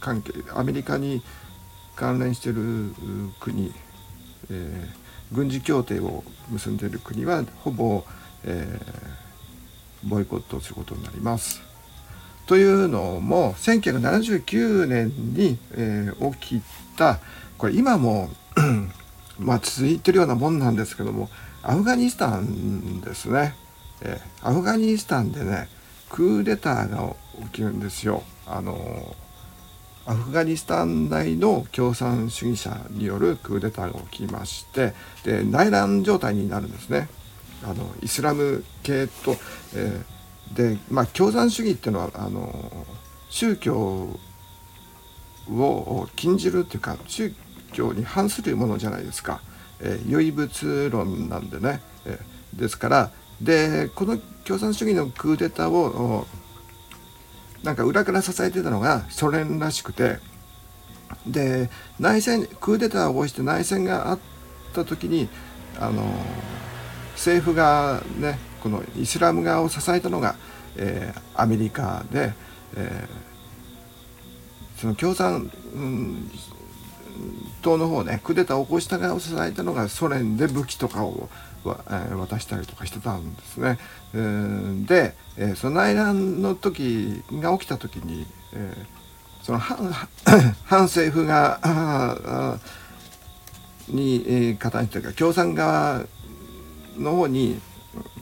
[0.00, 1.22] 関係アメリカに
[1.96, 2.94] 関連してる
[3.40, 3.72] 国、
[4.50, 8.04] えー、軍事協定を結んでいる国はほぼ、
[8.44, 11.60] えー、ボイコットすることになります。
[12.46, 16.62] というのも1979年に、えー、起き
[16.96, 17.20] た
[17.58, 18.30] これ今も
[19.38, 21.28] まあ続いてるようなもんなんですけども
[21.62, 23.54] アフガニスタンですね、
[24.00, 25.68] えー、アフガニスタンでね
[26.08, 28.22] クーデターが起きるんですよ。
[28.46, 29.14] あの
[30.06, 37.08] アフガニスタン内の共産主義者によるクーデターが起きましてで内乱状態になるんですね。
[37.62, 39.36] あのイスラム系と、
[39.74, 42.86] えー、でまあ共産主義っていうのはあの
[43.28, 44.18] 宗教
[45.48, 47.32] を禁じるっていうか宗
[47.72, 49.42] 教に反するものじゃないですか。
[49.80, 56.26] えー、唯物論なんでね、えー、ですからでこの共産主義のクーデターを
[57.62, 60.18] なんか裏から支えてたのがソ連らしくて。
[61.26, 61.68] で
[61.98, 64.18] 内戦クーデターを起こして内戦があっ
[64.72, 65.28] た時に
[65.78, 66.04] あの
[67.14, 70.36] 政府がねこのイスラム側を支えたのが、
[70.76, 72.32] えー、アメリカで、
[72.76, 76.30] えー、その共産、うん
[77.60, 81.28] 党の方ねクーデターを起こした側を支えたのがソ連で武器とかを
[81.64, 83.78] 渡したりとかしてたんですね。
[84.86, 88.74] で、えその内乱の時が起きた時に、え
[89.42, 89.58] その
[90.64, 92.58] 反政府側
[93.88, 96.04] に、え加担してるか共産側
[96.96, 97.60] の方に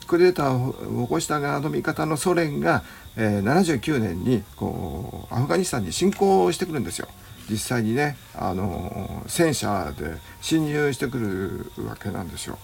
[0.06, 2.82] クーデターを起こした側の味方のソ連が、
[3.16, 7.08] え79年にこうアフガニスタンに侵攻してくるんですよ。
[7.50, 12.58] 実際にねあの戦車で侵入してくるわけなんですよ。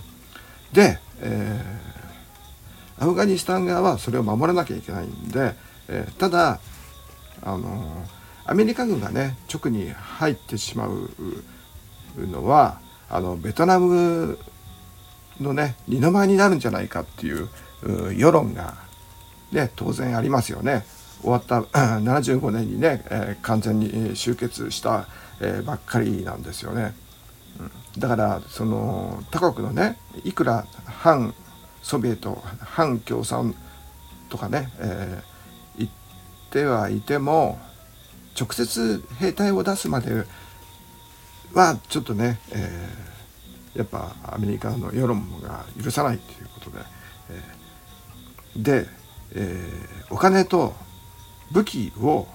[0.75, 5.55] で、えー、アフガニスタン側はそれを守らなきゃいけないんで、
[5.89, 6.61] えー、ただ
[7.43, 8.05] あの
[8.45, 11.11] アメリカ軍がね直に入ってしまう
[12.19, 14.39] のはあのベトナム
[15.41, 17.49] のね二の舞になるんじゃないかっていう
[18.17, 18.75] 世論が、
[19.53, 20.85] ね、当然ありますよね。
[21.23, 21.61] 終わった
[22.01, 25.07] 75年にね、えー、完全に終結した、
[25.41, 26.95] え、ばっかりなんですよね。
[27.99, 31.35] だからその他国のねいくら反
[31.83, 33.55] ソビエト反共産
[34.29, 35.91] とかね、えー、言っ
[36.51, 37.59] てはいても
[38.39, 40.25] 直接兵隊を出すまで
[41.53, 46.79] はちょっとね、えー、やっぱアメリカの世論が許さないということで、
[47.31, 48.87] えー、で、
[49.37, 50.75] えー、お金と
[51.53, 52.27] 武器を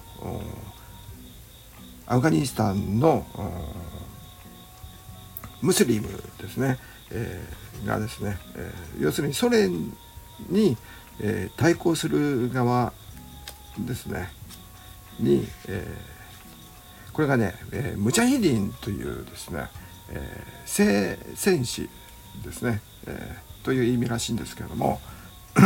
[2.06, 3.26] アフガニスタンの
[5.62, 6.08] ムスリム
[6.38, 6.78] ですね、
[7.10, 9.92] えー、がですね、えー、要するにソ連
[10.48, 10.76] に、
[11.20, 12.92] えー、対抗する側
[13.78, 14.28] ですね。
[15.18, 19.68] に、えー、これがね、えー、ムチャヒディンというですね、
[20.10, 21.88] えー、聖戦士
[22.44, 25.00] ですね、えー、という意味らしいんですけれども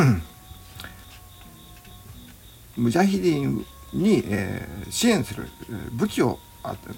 [2.76, 5.49] ムジャヒディンに、えー、支援する
[5.92, 6.40] 武器を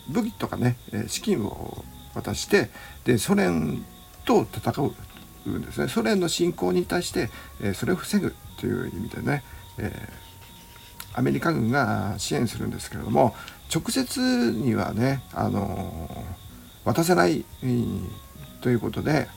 [0.08, 0.76] 武器とかね
[1.08, 1.84] 資金を
[2.16, 2.70] 渡して
[3.04, 3.84] でソ連
[4.24, 4.82] と戦
[5.46, 5.88] うんですね。
[5.88, 7.30] ソ連の侵攻に対して、
[7.62, 9.44] え、それを防ぐという意味でね、
[9.78, 10.08] え、
[11.14, 13.34] アメリカ軍が支援するんですけれども
[13.72, 16.10] 直接にはね、あの、
[16.84, 17.44] 渡せない、
[18.60, 19.28] ということで、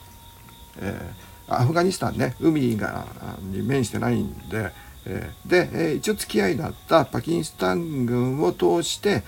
[0.78, 1.14] え
[1.48, 3.06] アフガニスタンね海が
[3.42, 4.72] に面してないんで
[5.46, 9.24] で、一応付き合いだったパキスタン軍を通して、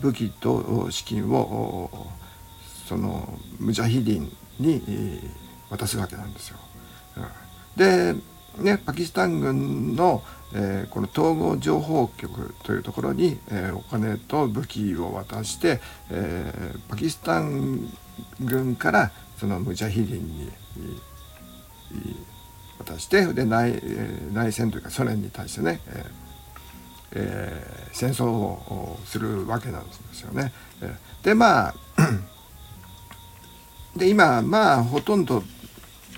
[0.00, 2.08] 武器と資金を
[2.90, 4.82] そのムジャヒディンに
[5.70, 6.56] 渡すわけなんですよ。
[7.76, 8.14] で、
[8.58, 15.80] ね、パキスタン軍の、えこの統合情報局というところに、えお金と武器を渡して、
[16.10, 17.96] えパキスタン
[18.40, 20.50] 軍からそのムジャヒディンに
[22.80, 23.80] 渡してで内
[24.32, 26.06] 内戦というかソ連に対してね、え
[27.12, 30.52] えー、戦争をするわけなんですよね。
[31.22, 31.74] でまあ
[34.00, 35.42] で今まあほとんど、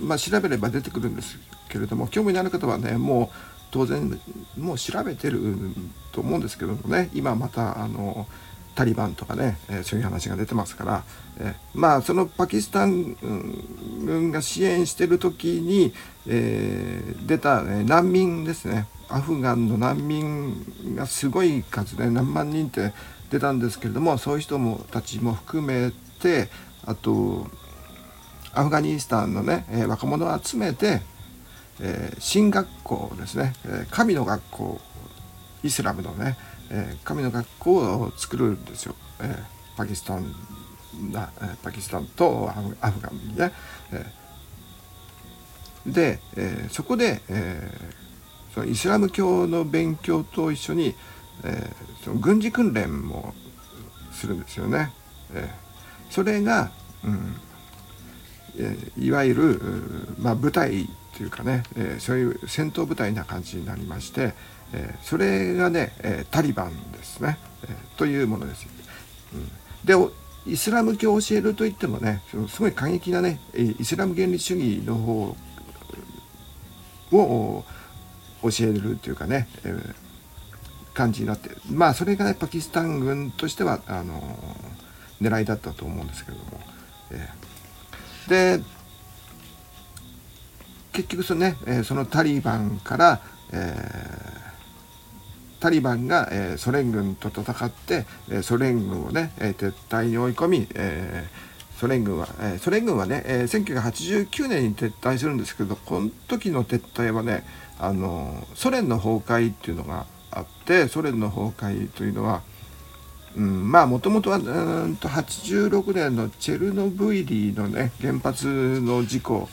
[0.00, 1.36] まあ、調べれば出てくるんです
[1.68, 3.28] けれども興味のある方はねもう
[3.72, 4.20] 当然
[4.56, 5.42] もう調べてる
[6.12, 8.28] と思うんですけどもね今またあの
[8.76, 11.04] タリバンとかね、え、そういう話が出てますから、
[11.38, 13.18] え、まあそのパキスタン
[14.02, 15.92] 軍が支援してる時に、
[16.26, 18.86] えー、出た、ね、難民ですね。
[19.10, 22.94] アフガンの難民がすごい数で何万人って
[23.30, 26.48] 出たんですけれどもそういう人もたちも含めて
[26.86, 27.46] あと
[28.54, 31.00] アフガニスタンのね、え若者を集めて、
[31.80, 34.80] え新学校ですね、え神の学校
[35.62, 36.36] イスラムのね
[36.74, 40.34] えー、神の学校を作るんですよ、えー、パキスタン
[41.12, 41.30] な、
[41.62, 42.50] パキスタンと
[42.80, 43.52] アフガンにね。
[43.92, 44.06] え、
[45.86, 47.70] で、えそこで、え
[48.54, 50.94] そのイスラム教の勉強と一緒に、
[51.44, 51.70] え
[52.04, 53.34] その軍事訓練も
[54.12, 54.92] するんですよね。
[55.34, 55.50] え
[56.10, 56.70] それが、
[57.04, 57.36] うん
[58.58, 59.60] えいわゆる、
[60.18, 64.34] まあ、部隊というかね、えそういう戦闘部隊な感じになりまして、
[64.72, 68.66] えそれがね、えタリバンですね、えというものです。
[69.34, 69.48] うん、
[69.84, 69.94] で
[70.46, 75.36] イスラム教を教えるといってもねすごい過激なねイスラム原理主義の方
[77.12, 77.64] を
[78.42, 79.74] 教えるというかね、え、
[80.94, 84.20] 感じになってまあそれがねパキスタン軍としてはあの、
[85.20, 86.60] 狙いだったと思うんですけれども、
[87.12, 87.41] えー、
[88.32, 88.62] で
[90.92, 93.20] 結局そのね、えそのタリバンから、
[93.52, 93.76] え
[95.60, 101.24] タリバンが、え、ソ連軍と戦って、え、ソ連軍をね、え、撤退に追い込み、え、
[101.78, 107.46] ソ連軍は、え、ソ連軍はね、え、1989年に撤退するんですけどこの時の撤退はね
[107.78, 112.42] あのソ連の崩壊っていうのがあってソ連の崩壊というのは、
[113.36, 119.48] うん、まあもともとはうんと86年のチェルノブイリのね原発の事故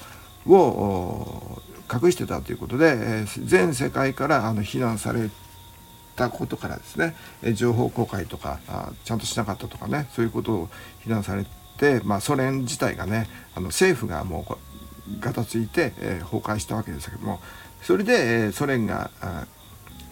[0.45, 1.61] を
[1.91, 5.30] 隠してたということで、えー、全世界からあの非難され
[6.15, 7.15] たことからですね
[7.53, 10.69] 情報公開とかあちゃんとしなかったとかねそういうことを
[10.99, 11.45] 非難され
[11.77, 17.39] て、まあ、ソ連自体がねあの政府がもうガタついて、えー、崩壊したわけですけども
[17.82, 19.09] それで、えー、ソ連が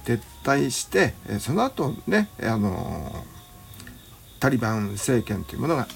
[0.05, 3.11] 撤退して、えー、その後ね、あの
[4.39, 5.87] タリバン政権というものが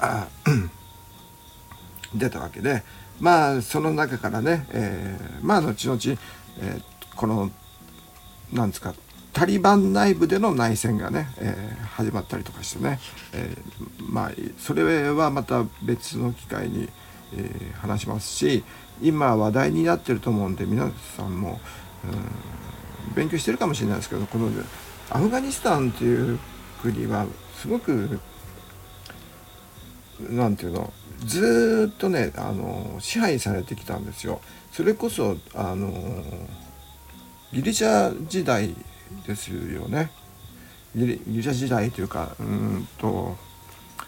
[2.15, 2.83] 出たわけで
[3.19, 5.99] まあその中からね、えー、まあ後々、
[6.59, 7.51] えー、この
[8.51, 8.93] なんですか
[9.31, 12.99] タリバン内部での内戦がね、えー、始まったりとかしてね、
[13.33, 13.55] え、
[13.97, 16.89] まあそれはまた別の機会に、
[17.37, 18.63] え、話しますし
[19.01, 21.61] 今話題になってると思うんで皆さんも、
[23.07, 24.49] うん、勉強してるかもしれないですけどこの
[25.09, 26.39] アフガニスタンっていう
[26.81, 27.25] 国は
[27.55, 28.19] すごく
[30.29, 30.93] 何て言うの？
[31.25, 34.41] ずっとねあの支配されてきたんですよ。
[34.71, 35.91] それこそあの
[37.53, 38.73] ギリシャ時代
[39.27, 40.11] ですよね。
[40.95, 43.35] ギリシャ時代というかうんと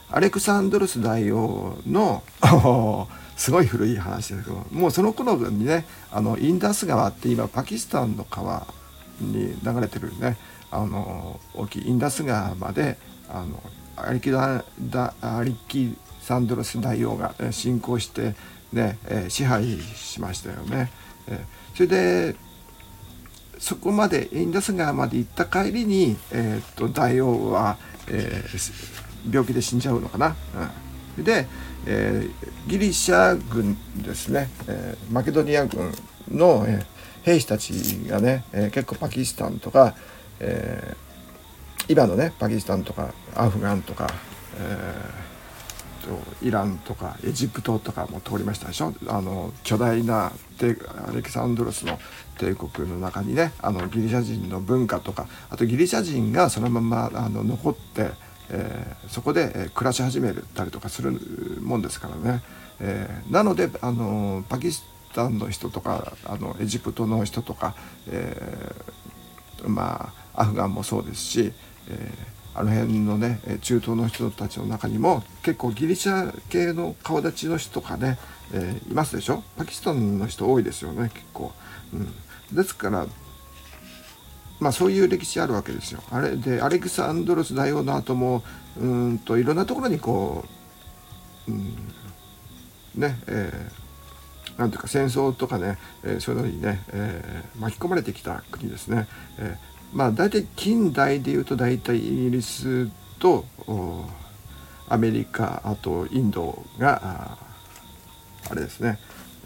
[0.09, 2.23] アレクサンドロス大王の
[3.35, 8.67] すごい古い話ですけどもうその頃にねあのインダス川って今パキスタンの川
[9.19, 10.37] に流れてるね
[10.71, 12.97] あの大きいインダス川まで
[13.29, 13.61] あの
[13.95, 14.63] アリキダ
[15.21, 18.35] アリキサンドロス大王が侵攻して
[18.71, 20.91] ね、え支配しましたよね。
[21.27, 22.35] えそれで
[23.59, 27.77] そこまでインダス川まで行った帰りに、えー、っと大王は、
[28.09, 30.27] えー、病気で死んじゃうのかな。
[30.27, 30.83] うん
[31.23, 31.47] で、
[31.85, 35.91] えー、ギリシャ軍ですね、え、マケドニア軍
[36.27, 36.83] の、え、
[37.21, 37.71] 兵士たち
[38.07, 39.95] がね、え、結構パキスタンとか、
[40.39, 40.95] え、
[41.87, 44.07] 今のねパキスタンとかアフガンとか、
[44.57, 45.23] えー
[46.41, 48.93] イランとかエジプトとかも通りましたでしょ？
[49.07, 50.33] あの巨大な
[51.07, 51.97] アレキサンドロスの
[52.37, 58.11] 帝国の中にねあのギリシャ人の文化とかあとギリシャ人がそのままあの残って、
[58.49, 61.11] えー、そこで、え暮らし始めたりとかする
[61.61, 62.43] もんですからね、
[62.81, 67.75] えー、なのであのパキスタンの人とかあのエジプトの人とか、
[68.09, 71.53] えー、まあアフガンもそうですし、
[71.89, 78.17] えー、あの辺のね中東の人たちの中にも結構ギリシャ系の顔立ちの人とかね、
[78.53, 79.43] えー、いますでしょ？
[79.57, 81.51] パキスタンの人多いですよね結構、
[81.93, 83.07] うん、ですから
[84.59, 86.01] まあそういう歴史あるわけですよ。
[86.09, 88.43] あれでアレクサンドロス大王の後も
[88.79, 90.45] うんといろんなところにこ
[91.47, 91.75] う、うん、
[92.95, 93.83] ねえー
[94.55, 99.07] なんていうか戦争とかね、えー、そういうのにね、えー、巻き込まれてきた国ですね。
[99.39, 99.57] え、
[99.93, 102.89] まあ大体近代でいうと大体イギリス
[103.19, 103.45] と
[104.89, 107.37] アメリカあとインドが
[108.49, 108.99] あれですね、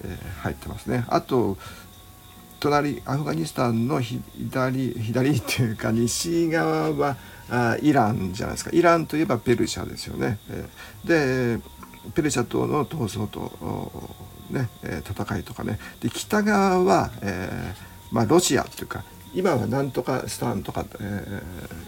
[0.03, 1.05] えー、入ってますね。
[1.09, 1.57] あと
[2.59, 7.17] 隣アフガニスタンの左左っていうか西側は
[7.49, 10.39] あイランじゃないですかイランといえばペルシャですよね。
[11.05, 11.59] で
[12.15, 14.17] ペルシャとの闘争と
[14.49, 19.03] ね、戦いとかねで北側は、えーまあ、ロシアっていうか
[19.37, 21.43] 今はなんとかスタンとか、え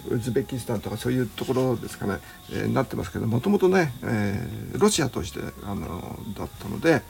[0.08, 2.20] ー、ウズベキスタンとかそういうところですかね、
[2.52, 7.02] えー、なってますけどもともとね、えー、ロシアとしてあのだったので、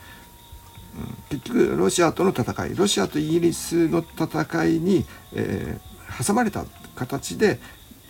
[1.32, 6.64] うん、結局ロシアとの戦いロシアとイギリスの戦いに、えー、挟まれた
[6.96, 7.60] 形で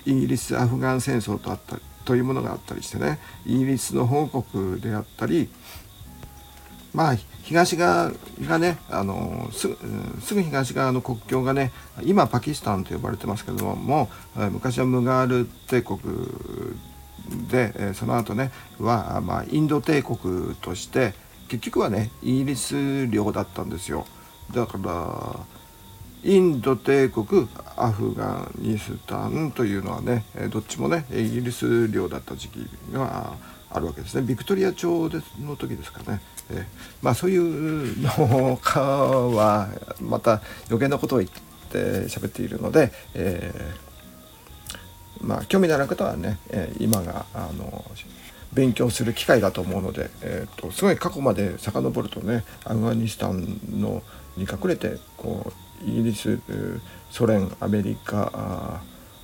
[0.05, 5.49] イギリスアフガン戦争とあったというものがあったりしてねイギリスの報告であったり
[6.93, 8.11] まあ東側
[8.41, 11.71] がねあのすぐ東側の国境がね
[12.03, 15.99] 今パキスタンと呼ばれてますけども昔はムガール帝国
[17.49, 21.13] でその後ねは、まあ、インド帝国として
[21.47, 24.05] 結局はねイギリス領だったんですよ。
[24.53, 25.39] だから
[26.21, 33.37] インド帝国アフガニスタンというのはねどっちもねイギリス領だった時期が
[33.69, 34.23] あるわけですね。
[34.23, 35.09] ビクトリア朝
[35.39, 36.19] の時ですかね、
[36.51, 36.65] え、
[37.01, 39.69] まあそういうのかは
[40.01, 41.31] また余計なことを言っ
[41.69, 41.77] て
[42.07, 47.83] 喋っているので、えー、まあ興味のある方はね、え、今があの
[48.53, 54.01] 勉強する機会だと思うので、えーと、すごい過去まで遡るとねアフガニスタンの
[54.37, 55.51] に隠れてこ
[55.85, 56.39] うイギリス
[57.11, 58.81] ソ連アメリカ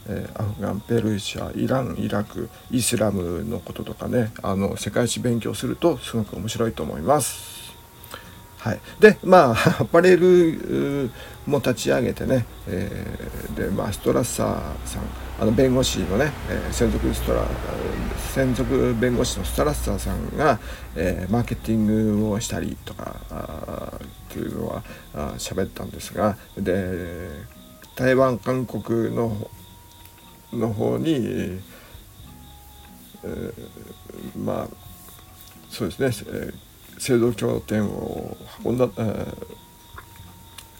[0.08, 7.56] え、アフガンペルシャイランイラクイスラムのこととかねあの世界史勉強するとすごく面白いと思います。
[8.66, 11.12] はい、でまあアパレル
[11.46, 15.04] も立ち上げてね、えー、でまあストラッサーさん
[15.40, 17.46] あの弁護士のね、えー、専属ストラ
[18.34, 20.60] 専属弁護士のストラッサーさんが、
[20.96, 24.82] えー、マーケティングをしたりとかあっていうのは
[25.38, 27.30] 喋ったんですがで
[27.96, 29.48] 台湾韓国の
[30.54, 33.54] の方に、えー、
[34.38, 34.68] まあ
[35.70, 39.26] そうですね、えー、制度協定を運んだ、えー、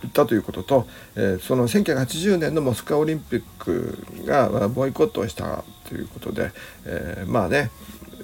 [0.04, 6.52] 行ったということと、えー、その1980年のモスクワオリンピックが、ボイコットをしたということで、
[6.86, 7.72] えー、まあね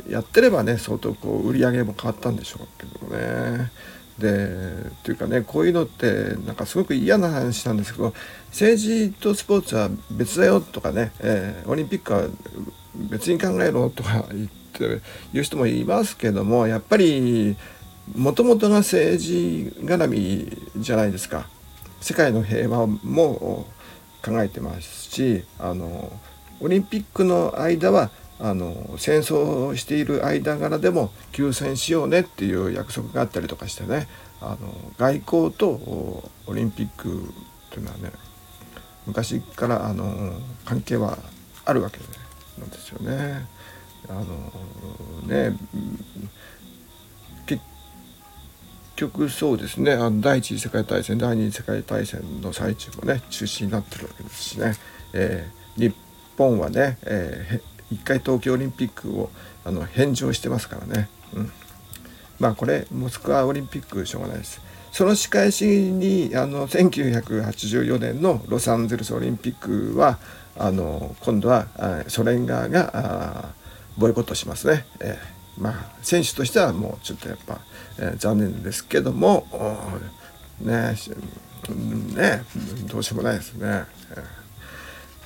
[0.10, 3.72] やってればね相当こう売り上げも変わったんでしょうけどね。
[4.22, 8.14] でというかねこういうのってなんかすごく嫌な話なんですけど
[8.50, 12.28] 政治とスポーツは別だよとかね、えー、オリンピックは
[12.96, 15.02] 別に考えろとか言って
[15.34, 17.58] 言う人もいますけどもやっぱり
[18.16, 21.48] もともとが政治絡みじゃないですか。
[22.02, 23.68] 世界の平和も
[24.24, 26.12] 考えてますしあの
[26.60, 28.10] オリンピックの間は
[28.44, 34.08] あの戦争をしている間柄でも休戦しようねっていう約束があったりとかしてね
[34.42, 35.70] あの外交と
[36.48, 37.32] オリンピック
[37.70, 38.12] というのはね
[39.06, 40.34] 昔からあの
[40.66, 41.20] 関係は
[41.66, 42.00] あるわけ
[42.60, 43.46] なんですよね。
[44.10, 44.26] あの
[45.28, 45.56] ね
[47.46, 47.62] 結
[48.96, 54.74] 局そうですねあの第一次世界大戦第二次世界大戦の最中もね中止になってるわけですしね、
[55.14, 55.96] えー、日
[56.38, 59.30] 本はね、えー、1回東京オリンピックを
[59.66, 61.52] あの返上してますからね、うん、
[62.40, 64.62] まあこれモスクワオリンピックしょうがないです。
[64.92, 70.20] その仕返しにあの1984年のロサンゼルスオリンピックは
[70.58, 71.68] あの今度は
[72.08, 73.54] ソ連側が
[73.98, 77.62] ボイコットしますね、えー、まあ選手としてはもうちょっとやっぱ、
[78.00, 79.48] えー、残念ですけども
[80.60, 80.96] ね
[82.16, 82.44] ね
[82.88, 83.86] どうしようもないですね。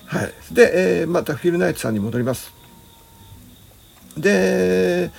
[0.08, 2.54] はい、で、えー、またフィルナイトさんに戻ります。
[4.18, 5.12] で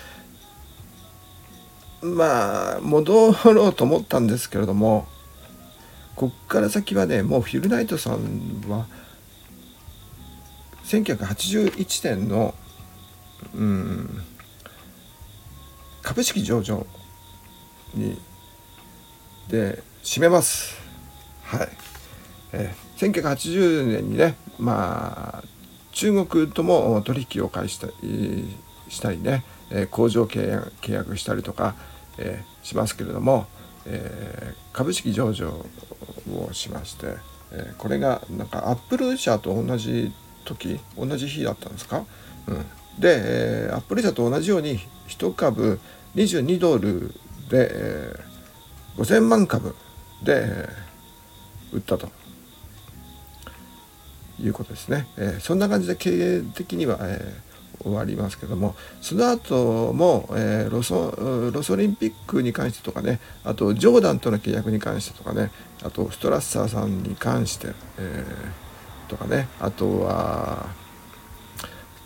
[2.03, 5.07] まあ戻ろうと思ったんですけれども
[6.15, 8.87] こっから先はねもうフィルナイトさんは
[10.85, 12.55] 1981年の
[13.55, 14.23] うん
[16.03, 16.87] 株式上場
[17.95, 18.17] に
[19.49, 20.77] で締めます。
[21.43, 21.69] はい。
[22.53, 25.45] えー、1980年にねまあ
[25.93, 27.89] 中国とも取引を開始した
[28.89, 31.75] したりね、えー、工場契約したりとか、
[32.19, 33.47] えー、しますけれども、
[33.87, 35.65] えー、株式上場
[36.35, 37.07] をしまして、
[37.53, 40.13] えこれがなんかアップル社と同じ
[40.45, 42.05] 時同じ日だったんですか、
[42.49, 45.79] うん、で、えアップル社と同じように1株
[46.17, 47.13] 22ドル
[47.49, 48.15] で、え
[48.97, 49.77] 5000万株
[50.23, 50.69] で、え
[51.73, 52.09] 売ったと。
[54.39, 57.46] いうことですね、えそんな感じで経営的には、え
[57.83, 65.51] 終わりますけどもその後も、えー、ロソロスオリンピックに関してとかねあとジョーダンとの契約に関してとかね
[65.83, 67.69] あとストラッサーさんに関して、
[67.99, 70.67] えー、とかねあとは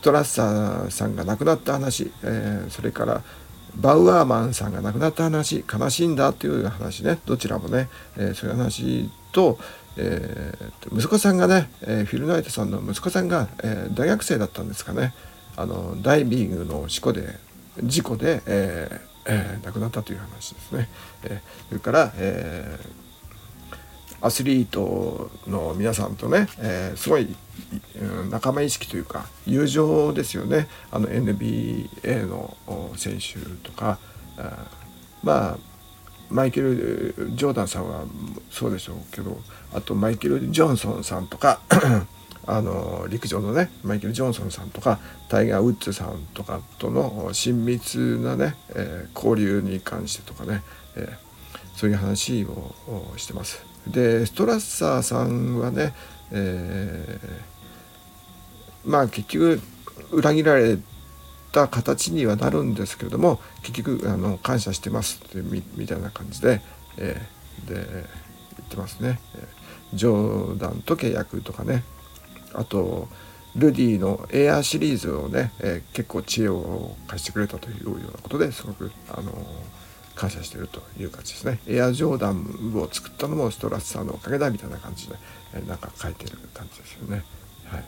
[0.00, 3.22] ストラッサーさんが亡くなった話、えー、それから
[3.76, 9.58] バウアーマンさんが亡くなった話悲しいんだっていう話ねどちらもね、えー、そういう話と、
[9.96, 15.14] えー、息子さんがね、えー、フィル・ナイトさんの息子さんが、えー、大学生だったんですかね、
[15.60, 17.36] あのダイビングの事故で
[17.82, 20.88] 事故で、えーえー、亡くなったという話ですね。
[21.24, 27.28] えー、それから、えー、アスリートの皆さんとね、えー、すごい
[28.30, 32.56] 仲間意識というか友情ですよねあの NBA の
[32.96, 33.98] 選手とか
[34.38, 34.66] あ
[35.22, 35.58] まあ
[36.30, 38.04] マイケル・ジョーダンさんは
[38.50, 39.38] そうでしょうけど
[39.74, 41.60] あとマイケル・ジョンソンさんとか
[42.46, 50.62] あの陸上のねマイケル・ジョンソンさんとかタイガー・ウッズさんとかとの親密なね、えー、交流に関してとかね、
[50.96, 51.08] えー、
[51.76, 52.74] そういう話を
[53.16, 53.64] してます。
[53.86, 55.94] でストラッサーさんはね、
[56.32, 59.60] えー、まあ結局
[60.10, 60.78] 裏切られ
[61.52, 66.60] た形にはなるんですけれども結局あの感謝してますってみみたいな感じで、
[66.96, 67.74] えー、で
[68.56, 69.18] 言ってますね。
[69.92, 71.82] ジョーダンと契約とかね
[72.54, 73.08] あと
[73.56, 79.34] ルディのエアーシリーズをね、えー、結構知恵を貸してくれたというようなことですごく、あのー、
[80.14, 81.58] 感謝してるという感じですね。
[81.66, 85.16] エアジョーダンを作ったのもストラッサーのおかげだみたいな感じで、
[85.54, 87.24] えー、なんか書いてる感じですよね。
[87.64, 87.84] はい。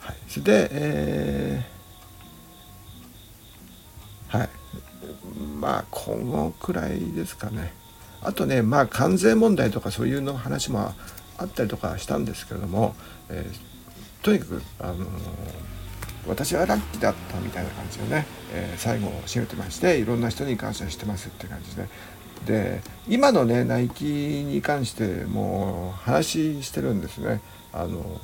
[0.00, 4.48] はい、それで、えー、はい。
[5.60, 7.74] まあこのくらいですかね。
[8.22, 10.94] あとねまあ関税問題とかそういうの話も
[11.36, 12.94] あったりとかしたんですけれども、
[13.28, 13.69] えー
[14.22, 15.08] とにかく、あのー、
[16.26, 21.86] 私はラッキーだったみたいな感じでね、えー、最後を締めてましていろんな人に感謝してますって感じで
[22.46, 27.40] で今のねナイキに関してもう話してるんですね。
[27.72, 28.20] あの、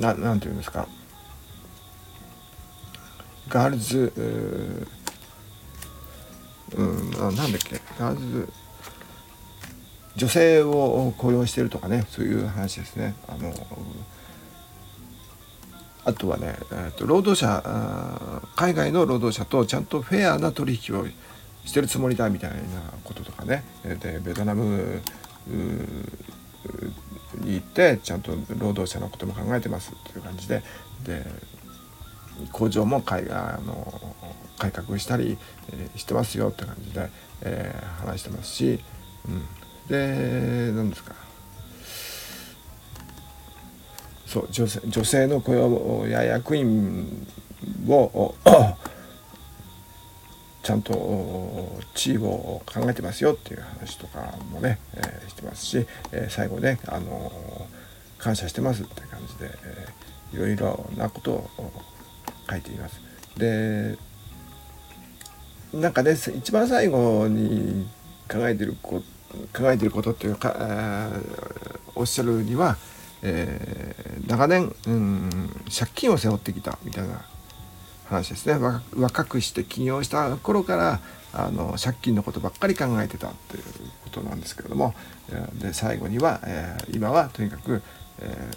[0.00, 0.88] ななんていうんですか。
[3.48, 4.12] ガールズ
[6.74, 7.80] うんなんだっけ。
[7.98, 8.48] ガールズ
[10.18, 13.14] 女性を雇用してるとかねそういう話ですね。
[13.28, 13.52] あの
[16.04, 21.06] あとはね、えー、と労働者海外の労働者とちゃんとフェアな取引を
[21.64, 22.56] してるつもりだみたいな
[23.04, 23.62] こととかね。
[23.84, 25.00] でベトナム
[27.40, 30.62] に行ってちゃんと労働者のことも考えてますっていう感じで。
[31.04, 31.24] で
[32.52, 34.14] 工場も海あの
[34.58, 35.38] 改革したり、
[35.96, 37.10] してますよって感じで、
[37.42, 38.80] えー、話してますし、
[39.28, 39.42] うん、
[39.88, 41.14] で何ですか？
[44.26, 47.26] そう女性女性の雇用や役員
[47.88, 48.34] を
[50.62, 59.50] ちゃんと地位を考えてますよっていう話とかもね、えー、してますし、えー、最後ね、あのー、感謝してますって感じで、
[60.34, 61.48] いろいろなことを
[62.50, 63.00] 書いています。
[63.38, 63.96] で
[65.72, 67.88] なんかね一番最後に
[68.30, 69.17] 考えてること
[69.52, 72.76] 考えていることっていうか、えー、おっしゃるには、
[73.22, 77.24] えー、長年、うん、借金を背負ってきたみたいな
[78.06, 78.58] 話ですね。
[78.96, 81.00] 若くして起業した頃から
[81.32, 83.62] あの借金のことばっかり考えてたっていう
[84.04, 84.94] ことなんですけれども
[85.60, 87.82] で最後には、えー、今はとにかく、
[88.20, 88.50] え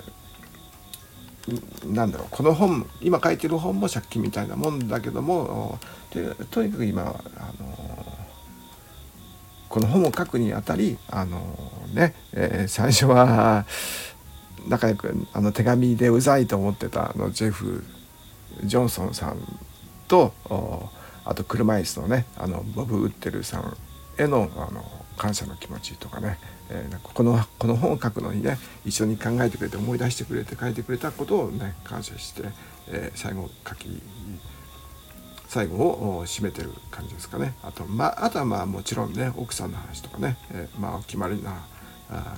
[1.86, 5.80] なんだろうこの本今書いてる本も借金みたいなもんだけども
[6.52, 8.01] とにかく今はあの
[9.72, 11.40] この本を書くにあたりあの
[11.94, 13.66] ね、えー、最初は
[14.68, 17.84] 仲良くあの手紙でうざいと思ってたあのジェフ・
[18.66, 19.38] ジョンソンさん
[20.10, 20.34] と
[21.24, 23.78] あと車椅子のねあのボブ・ウッテルさん
[24.22, 24.84] へのあの
[25.16, 26.38] 感謝の気持ちとかね、
[26.70, 32.44] えー、このこの本を書くのにね一緒に考えてくれて思い出してくれて書いてくれたことをね感謝して、
[32.90, 34.02] えー、最後書き
[35.52, 41.66] 最後を締めてる感じですかねあと,、まあ、あとはまあもちろんね奥さんの話とかね、えー、まあお決まりな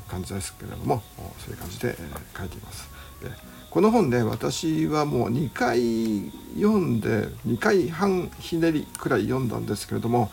[0.07, 1.03] 感じですけれども
[1.37, 1.95] そういう感じで、え、
[2.35, 2.89] 書いています。
[3.21, 3.29] で
[3.69, 10.31] この本ね私はもう2回読んで2回半ひねりくらい読んだんですけれども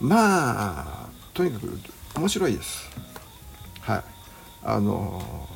[0.00, 1.78] まあとにかく
[2.16, 2.88] 面白いです。
[3.82, 4.04] はい、
[4.64, 5.48] あの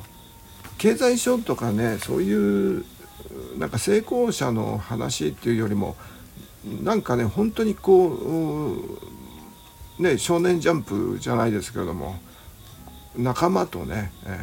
[0.77, 2.85] 経済書とかねそういう
[3.57, 5.95] なんか成功者の話っていうよりも
[6.83, 8.07] なんかね本当にこ
[9.99, 12.15] うね少年ジャンプじゃないですけれども
[13.15, 14.39] 仲間とね、え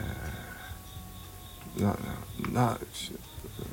[1.78, 1.96] ー、な
[2.52, 2.78] な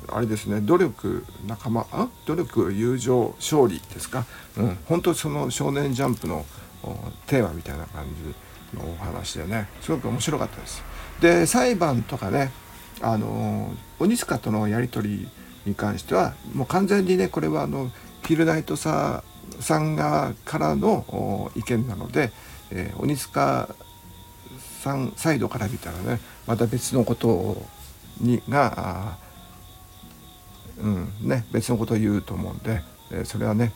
[0.08, 4.26] あれですね努力仲間あ努力友情勝利ですか、
[4.56, 6.44] うん、本当その少年ジャンプの
[7.26, 8.04] テーマみたいな感
[8.72, 10.82] じのお話でねすごく面白かったです。
[11.20, 12.50] で裁判とかね
[13.00, 15.28] あの鬼塚とのやり取り
[15.66, 17.90] に関してはもう完全にねこれはあの
[18.22, 19.22] フィルナイトさ
[19.60, 22.32] さん側からの意見なので、
[22.70, 23.74] えー、鬼塚
[24.82, 27.60] さんサイドから見たらねまた別のこと
[28.20, 29.18] にが
[30.78, 33.72] うんね別のことを言うと思うんで、えー、それはね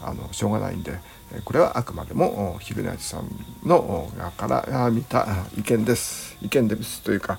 [0.00, 0.98] あのしょうがないんで
[1.44, 3.28] これはあくまでもヒルナイトさん
[3.64, 7.38] の側から見た意見です意見ですというか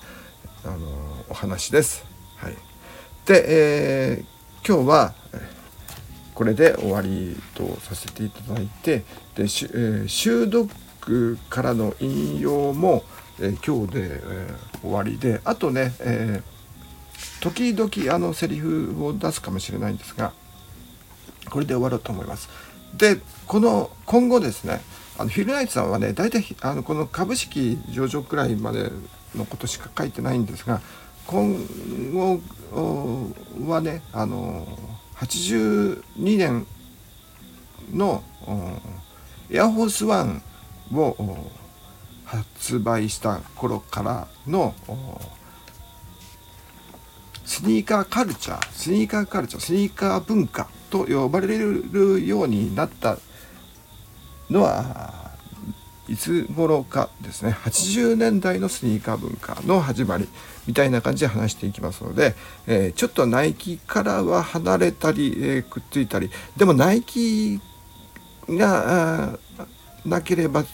[0.64, 0.78] あの
[1.28, 2.04] お話です。
[2.36, 2.56] はい、
[3.26, 5.14] で、えー、今日は
[6.34, 9.04] これで終わりとさせていただいて
[9.36, 10.68] で、しえー、修読
[11.50, 13.04] からの引用も、
[13.40, 16.42] えー、今日で、えー、終わりであとね、え、
[17.40, 20.32] 時々あのセリフを出すかもしれないんですが
[21.50, 22.48] これで終わろうと思います。
[22.96, 24.80] でこの今後ですね
[25.18, 28.90] あのフィルナイトさんはね大体あのこの株式上場くらいまで
[29.34, 30.80] のことしか書いてないんですが
[31.26, 31.54] 今
[32.12, 32.40] 後
[33.66, 34.66] はねあの
[35.16, 36.02] 82
[36.36, 36.66] 年
[37.92, 38.22] の
[39.50, 40.42] エアフォースワン
[40.92, 41.50] を
[42.24, 44.74] 発売した頃からの
[47.44, 53.18] スニーカーカルチャースニーカーカルチャースニーカー文化と呼ばれるようになった
[54.50, 55.32] のは
[56.08, 60.28] いつ頃かですね80年代のスニーカー文化の始まり
[60.66, 62.34] みたいな感じで話していきますので、
[62.66, 67.60] えー、ちょっとナイキからは離れたり、えー、くっついたりでもナイキ
[68.48, 69.38] が
[70.04, 70.64] なければ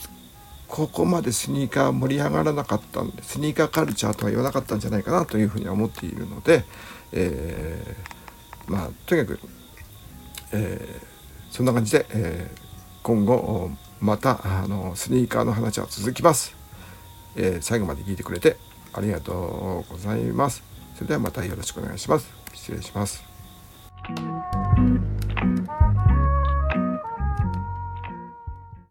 [0.68, 6.64] ここまでスニーカー盛り上がらなかったんでスニーカーカルチャーとは言わなかったんじゃないかなというふうには思っているので、
[7.12, 9.40] えー、まあとにかく、
[10.52, 12.60] えー、そんな感じで、えー、
[13.02, 13.70] 今後
[14.00, 16.56] またあのスニーカーの話は続きます、
[17.36, 18.56] え、最後まで聞いてくれて
[18.92, 20.62] ありがとうございます。
[20.94, 22.28] それではまたよろしくお願いします。
[22.54, 23.22] 失礼します。